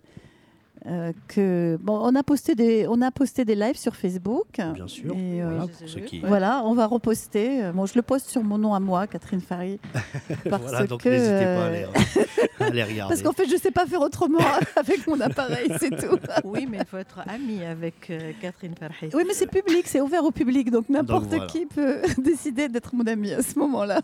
[0.86, 4.46] euh, que bon, on a posté des on a posté des lives sur Facebook.
[4.56, 5.12] Bien sûr.
[5.14, 6.22] Et, euh, Voilà, pour ceux qui.
[6.24, 7.64] on va reposter.
[7.64, 9.78] Euh, Bon, je le poste sur mon nom à moi, Catherine Fary.
[10.48, 11.86] parce Voilà, donc que, n'hésitez pas à euh,
[12.70, 13.14] regarder.
[13.14, 14.38] Parce qu'en fait, je sais pas faire autrement
[14.76, 16.16] avec mon appareil, c'est tout.
[16.44, 19.10] Oui, mais il faut être ami avec euh, Catherine Farhi.
[19.14, 21.46] Oui, mais c'est public, c'est ouvert au public, donc n'importe voilà.
[21.46, 24.00] qui peut décider d'être mon ami à ce moment-là.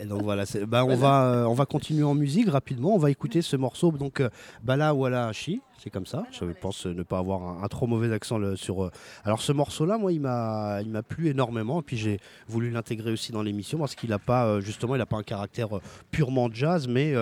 [0.00, 2.94] Et donc voilà, bah, on, va, euh, on va continuer en musique rapidement.
[2.94, 4.28] On va écouter ce morceau, donc euh,
[4.62, 6.24] Bala Wala Hachi, c'est comme ça.
[6.32, 8.84] Je pense ne pas avoir un, un trop mauvais accent le- sur.
[8.84, 8.90] euh,
[9.24, 11.80] Alors ce morceau-là, moi, il m'a, il m'a plu énormément.
[11.80, 12.18] Et puis j'ai
[12.48, 15.22] voulu l'intégrer aussi dans l'émission parce qu'il n'a pas, euh, justement, il n'a pas un
[15.22, 15.80] caractère euh,
[16.10, 17.12] purement jazz, mais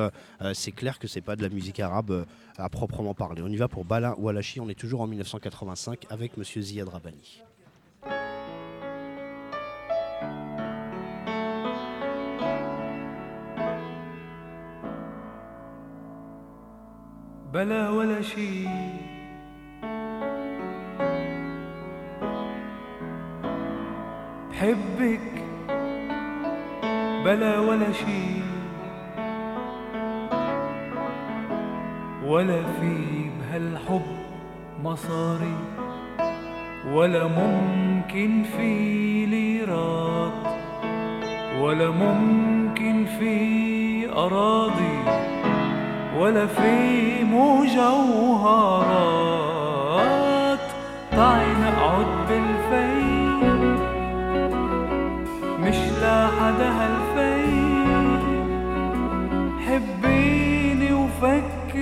[0.67, 2.25] c'est clair que c'est pas de la musique arabe euh,
[2.59, 3.41] à proprement parler.
[3.41, 7.43] On y va pour Bala Walachi, on est toujours en 1985 avec monsieur Ziad Rabani.
[17.55, 18.69] بلا ولا شيء
[24.51, 25.33] بحبك
[27.25, 27.61] بلا
[32.27, 34.03] ولا في بهالحب
[34.85, 35.57] مصاري
[36.93, 40.33] ولا ممكن في ليرات
[41.61, 44.99] ولا ممكن في أراضي
[46.19, 48.97] ولا في مجوهرات.
[51.11, 53.07] تعي نقعد بالفي
[55.61, 57.47] مش لحدا هالفي
[59.67, 60.93] حبيني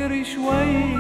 [0.05, 0.94] وفكري شوي.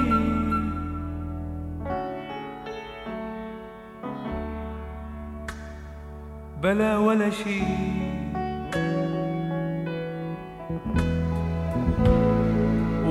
[6.62, 7.60] بلا ولا شي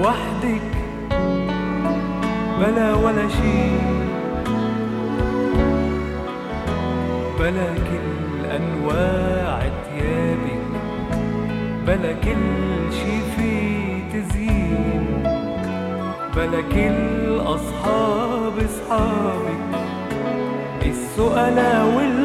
[0.01, 0.71] وحدك
[2.59, 3.69] بلا ولا شي
[7.39, 10.65] بلا كل أنواع ثيابك
[11.87, 12.72] بلا كل
[16.43, 19.59] ملك الأصحاب أصحابك.
[20.85, 21.57] السؤال
[21.95, 22.22] والأصحاب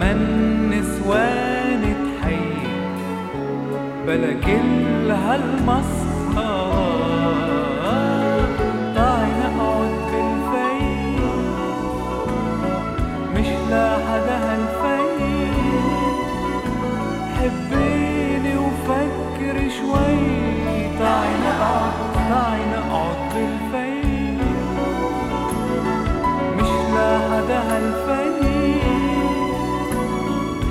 [0.00, 0.12] ما
[0.70, 1.82] نسوان
[2.20, 2.68] تحيي
[4.06, 5.99] بلا كل هالمصر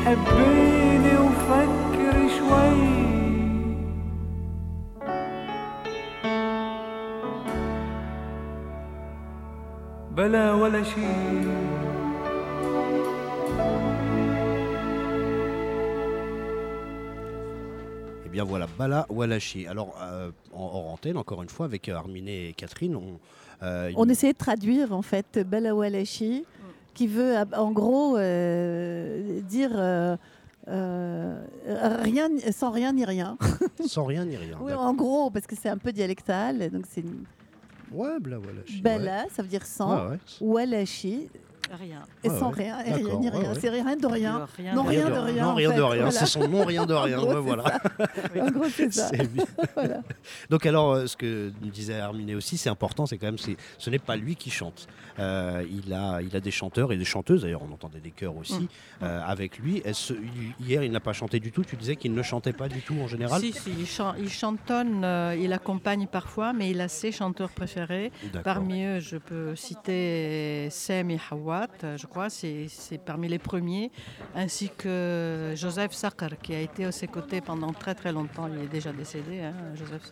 [0.09, 3.05] حبيني وفكر شوي
[10.17, 11.07] بلا ولا شي
[18.27, 19.67] Eh bien voilà, Bala Walachi.
[19.67, 23.19] Alors, euh, en hors antenne, encore une fois, avec euh, Arminé et Catherine, on,
[23.63, 26.45] euh, On il- essayait de traduire en fait Bella Walachi,
[27.00, 30.18] qui veut en gros euh, dire euh,
[30.68, 31.42] euh,
[32.02, 33.38] rien sans rien ni rien.
[33.88, 34.58] sans rien ni rien.
[34.60, 37.24] Oui, en gros, parce que c'est un peu dialectal, donc c'est une-
[37.94, 38.82] Ouais, Bala Walachi.
[38.82, 40.18] Bella, ça veut dire sans, Ouais, ouais.
[40.42, 41.30] Walachi,
[41.72, 42.02] Rien.
[42.24, 43.54] et sans rien, et rien ni rien.
[43.60, 44.48] C'est rien de rien.
[44.74, 46.12] Non, rien de rien, Non, en rien de rien.
[46.12, 47.18] C'est son nom, rien de En rien.
[47.20, 47.80] voilà.
[48.40, 49.10] En gros, c'est ça.
[49.10, 49.46] C'est bien.
[49.76, 50.02] Voilà.
[50.50, 53.90] Donc alors, euh, ce que disait Arminé aussi, c'est important, c'est quand même, c'est, ce
[53.90, 54.88] n'est pas lui qui chante.
[55.20, 58.36] Euh, il, a, il a des chanteurs et des chanteuses, d'ailleurs on entendait des chœurs
[58.38, 58.68] aussi, Mm.
[59.04, 59.82] euh, avec lui.
[60.60, 62.96] Hier, il n'a pas chanté du tout, tu disais qu'il ne chantait pas du tout
[63.02, 63.40] en général?
[63.42, 67.50] Si, si, il, chan- il chantonne, euh, il accompagne parfois, mais il a ses chanteurs
[67.52, 68.12] préférés.
[68.44, 72.68] Parmi eux, je peux citer Sem et Hawat, je crois, c'est
[73.06, 73.92] parmi les premiers,
[74.36, 78.48] ainsi que Joseph Sakar, qui a été à ses côtés pendant très très longtemps.
[78.48, 80.12] Il est déjà décédé, hein, Joseph.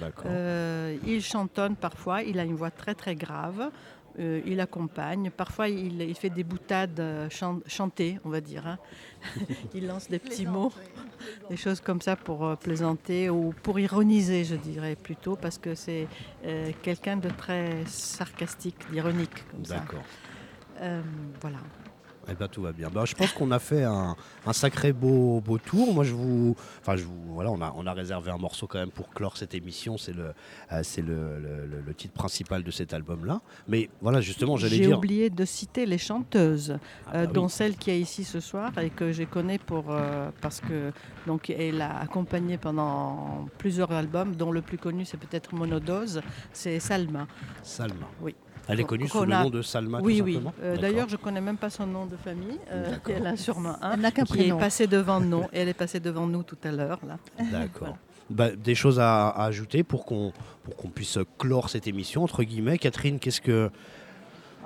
[0.00, 0.24] D'accord.
[0.26, 3.70] Euh, il chantonne parfois, il a une voix très très grave.
[4.20, 8.64] euh, il accompagne, parfois il, il fait des boutades euh, chan- chantées, on va dire.
[8.66, 8.78] hein.
[9.74, 10.72] il lance des petits mots,
[11.50, 15.74] des choses comme ça pour euh, plaisanter ou pour ironiser, je dirais plutôt, parce que
[15.74, 16.06] c'est
[16.46, 19.44] euh, quelqu'un de très sarcastique, d'ironique.
[19.50, 19.78] comme ça.
[19.80, 20.04] D'accord.
[20.80, 21.02] Euh,
[21.40, 21.58] voilà.
[22.26, 22.88] Eh ben tout va bien.
[22.88, 24.16] Ben, je pense qu'on a fait un,
[24.46, 25.92] un sacré beau, beau tour.
[25.92, 28.78] Moi, je vous, enfin, je vous, voilà, on a, on a réservé un morceau quand
[28.78, 29.98] même pour clore cette émission.
[29.98, 30.32] C'est le,
[30.72, 33.42] euh, c'est le, le- le- le titre principal de cet album-là.
[33.68, 34.96] Mais voilà, justement, j'allais J'ai dire.
[34.96, 37.50] oublié de citer les chanteuses, Ah, euh, bah dont oui.
[37.50, 40.92] celle qui est ici ce soir et que je connais pour euh, parce que
[41.26, 46.22] donc elle a accompagné pendant plusieurs albums, dont le plus connu c'est peut-être Monodose,
[46.54, 47.26] c'est Salma.
[47.62, 48.06] Salma.
[48.22, 48.34] Oui.
[48.68, 50.00] Elle est connue sous le a- nom de Salma.
[50.02, 50.32] oui, tout oui.
[50.34, 50.76] simplement Euh.
[50.76, 52.58] D'ailleurs, je connais même pas son nom de famille.
[52.70, 55.42] euh, elle a sûrement un Elle n'a qu'un qui est passé devant nous.
[55.52, 56.98] Et elle est passée devant nous tout à l'heure.
[57.52, 57.96] D'accord.
[58.30, 62.42] Bah, des choses à, à ajouter pour qu'on pour qu'on puisse clore cette émission entre
[62.42, 62.78] guillemets.
[62.78, 63.70] Catherine, qu'est-ce que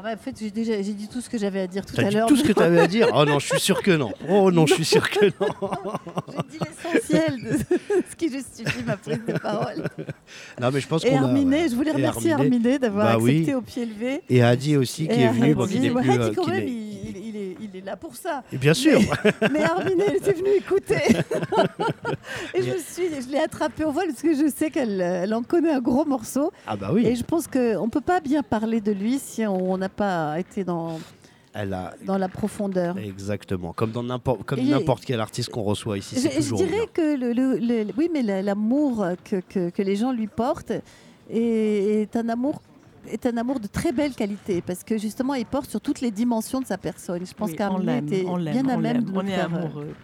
[0.04, 2.08] en fait, j'ai déjà j'ai dit tout ce que j'avais à dire tout t'as à
[2.08, 2.26] dit l'heure.
[2.28, 4.12] tout ce que tu avais à dire Oh non, je suis sûr que non.
[4.28, 5.48] Oh non, je suis sûr que non.
[6.28, 7.58] J'ai dit l'essentiel de
[8.10, 9.84] ce qui justifie ma prise de parole.
[10.60, 11.22] Non, mais je pense Et qu'on a.
[11.24, 12.56] Arminet, je voulais Et remercier Arminet.
[12.56, 14.20] Arminet d'avoir Bah accepté au pied levé.
[14.28, 16.02] Et Adi aussi qui Et est venu, bon, Hadi, n'est ouais.
[16.08, 18.42] Hadi, euh, quand qui même, n'est- il, il est, il est là pour ça.
[18.52, 19.00] Et bien sûr.
[19.52, 21.02] Mais Arminet, elle était venue écouter.
[22.58, 25.34] Et je, me suis, je l'ai attrapée au vol parce que je sais qu'elle elle
[25.34, 26.50] en connaît un gros morceau.
[26.66, 27.06] Ah bah oui.
[27.06, 30.38] Et je pense qu'on ne peut pas bien parler de lui si on n'a pas
[30.38, 30.98] été dans,
[31.54, 32.96] Elle a dans la profondeur.
[32.98, 36.16] exactement comme dans n'importe comme Et- n'importe quel artiste qu'on reçoit ici.
[36.16, 36.66] Je, C'est je toujours bien.
[36.68, 40.26] dirais que le, le- le- oui, mais la- l'amour que, que- que les gens lui
[40.28, 40.72] portent
[41.30, 42.60] est, est un amour
[43.10, 46.10] est un amour de très belle qualité parce que justement il porte sur toutes les
[46.10, 47.24] dimensions de sa personne.
[47.24, 47.56] Je pense Oui,
[47.86, 49.94] l'aime, était on bien à même de on nous est faire, euh, amoureux.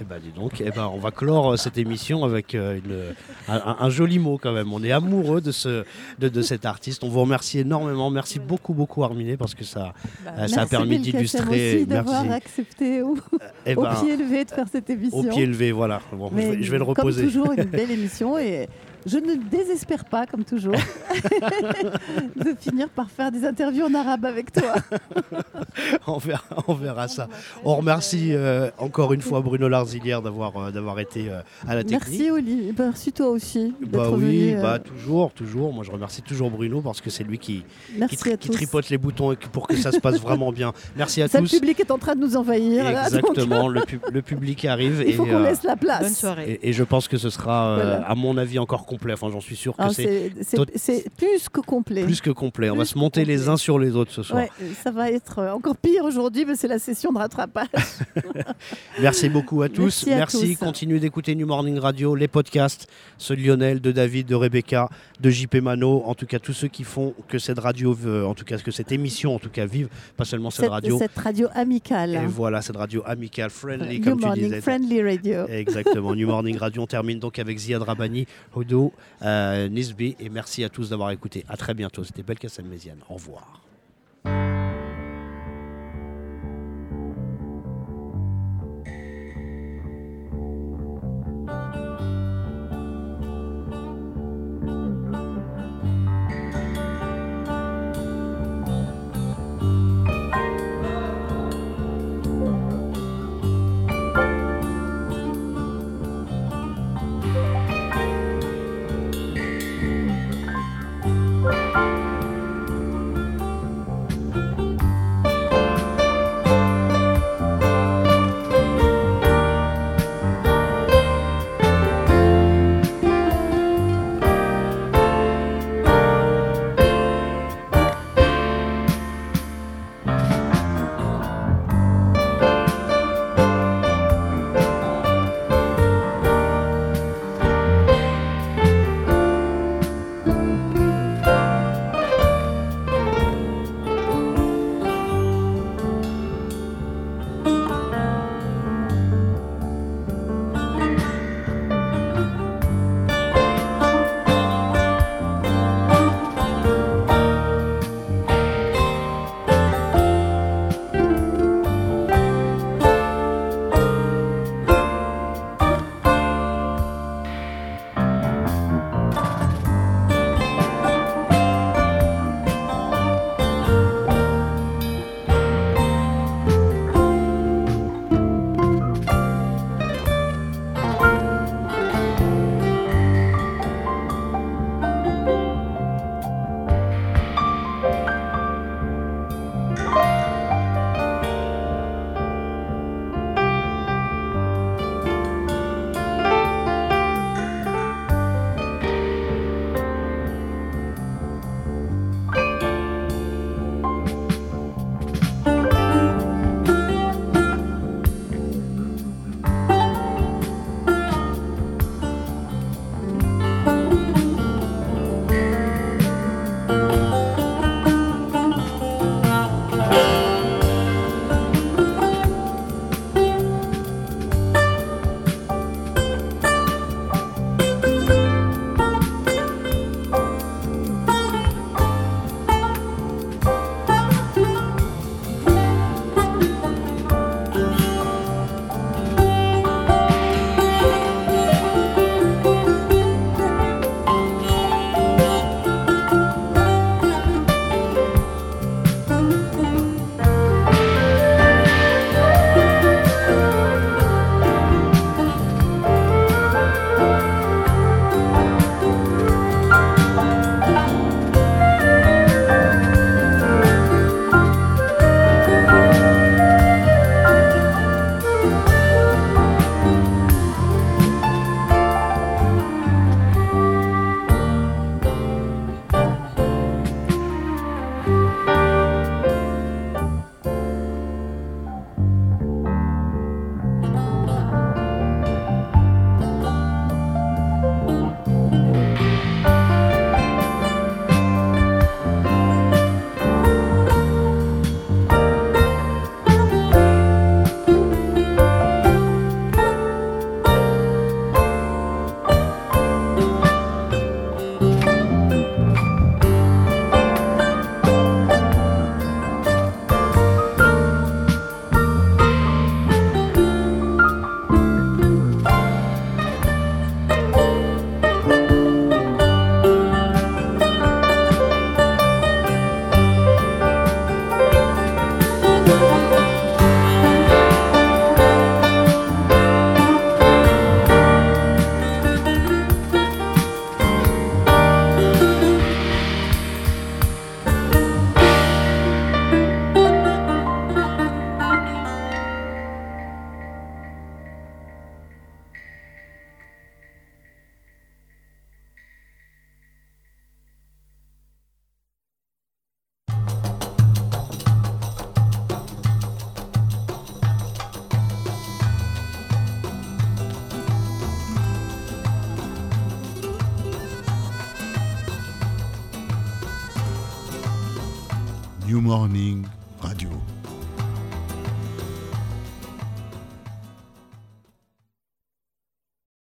[0.00, 3.14] Eh ben dis donc, eh ben, on va clore euh, cette émission avec euh, une-
[3.54, 4.72] un, joli mot quand même.
[4.72, 5.84] On est amoureux de, ce,
[6.18, 7.04] de, de cet artiste.
[7.04, 8.10] On vous remercie énormément.
[8.10, 9.92] Merci beaucoup, beaucoup Arminet parce que ça,
[10.24, 11.76] Bah, euh, ça a merci permis d'illustrer.
[11.76, 12.36] aussi d'avoir Merci.
[12.36, 13.16] accepté au,
[13.66, 15.18] Eh au ben, pied levé de faire cette émission.
[15.18, 16.00] au pied levé, voilà.
[16.12, 17.24] Bon, je, vais, je vais le Comme reposer.
[17.24, 18.68] toujours, une belle émission et
[19.06, 20.74] je ne désespère pas, comme toujours,
[22.36, 24.74] de finir par faire des interviews en arabe avec toi.
[26.06, 27.28] on, verra, on verra ça.
[27.64, 31.84] On remercie euh, encore une fois Bruno Larzilière d'avoir euh, d'avoir été euh, à la
[31.84, 32.08] technique.
[32.08, 35.72] Merci Oli, Bah, merci toi aussi Bah oui, venu, euh, bah toujours, toujours.
[35.72, 37.64] Moi, je remercie toujours Bruno parce que c'est lui qui,
[38.08, 40.72] qui, tri- tripote les boutons et que- pour que ça se passe vraiment bien.
[40.96, 41.56] Merci à Ça, le tous.
[41.58, 42.84] public est en train de nous envahir.
[42.84, 46.00] là, donc, Exactement, le, pub- le public arrive il faut qu'on euh, laisse la place.
[46.02, 46.58] Bonne soirée.
[46.62, 48.08] et, et je pense que ce sera, euh, Voilà.
[48.08, 49.12] à mon avis, encore complet.
[49.12, 52.04] Enfin, j'en suis sûr que c'est plus que complet.
[52.04, 52.70] plus que complet.
[52.70, 54.42] On va se monter les uns sur les autres ce soir.
[54.42, 54.50] Ouais,
[54.82, 57.68] ça va être euh, encore pire aujourd'hui, mais c'est la session de rattrapage.
[59.00, 60.04] Merci beaucoup à tous.
[60.06, 60.56] Merci à tous.
[60.56, 62.88] Continuez d'écouter New Morning Radio, les podcasts,
[63.18, 64.88] ceux de Lionel, de David, de Rebecca,
[65.20, 66.02] de JP Mano.
[66.06, 68.70] En tout cas, tous ceux qui font que cette radio, euh, en tout cas, que
[68.70, 70.98] cette émission, en tout cas, vive, pas seulement cette, cette, radio.
[70.98, 72.14] cette radio amicale.
[72.14, 74.60] Et voilà, cette radio amicale, friendly, New comme tu disais.
[74.60, 75.46] Friendly Radio.
[75.48, 76.82] Exactement, New Morning Radio.
[76.82, 78.26] On termine donc avec Ziad Rabani,
[78.76, 80.16] Hodo, euh, Nisbi.
[80.20, 81.44] Et merci à tous d'avoir écouté.
[81.48, 82.04] À très bientôt.
[82.04, 83.00] C'était Belkacem Méziane.
[83.08, 83.65] Au revoir.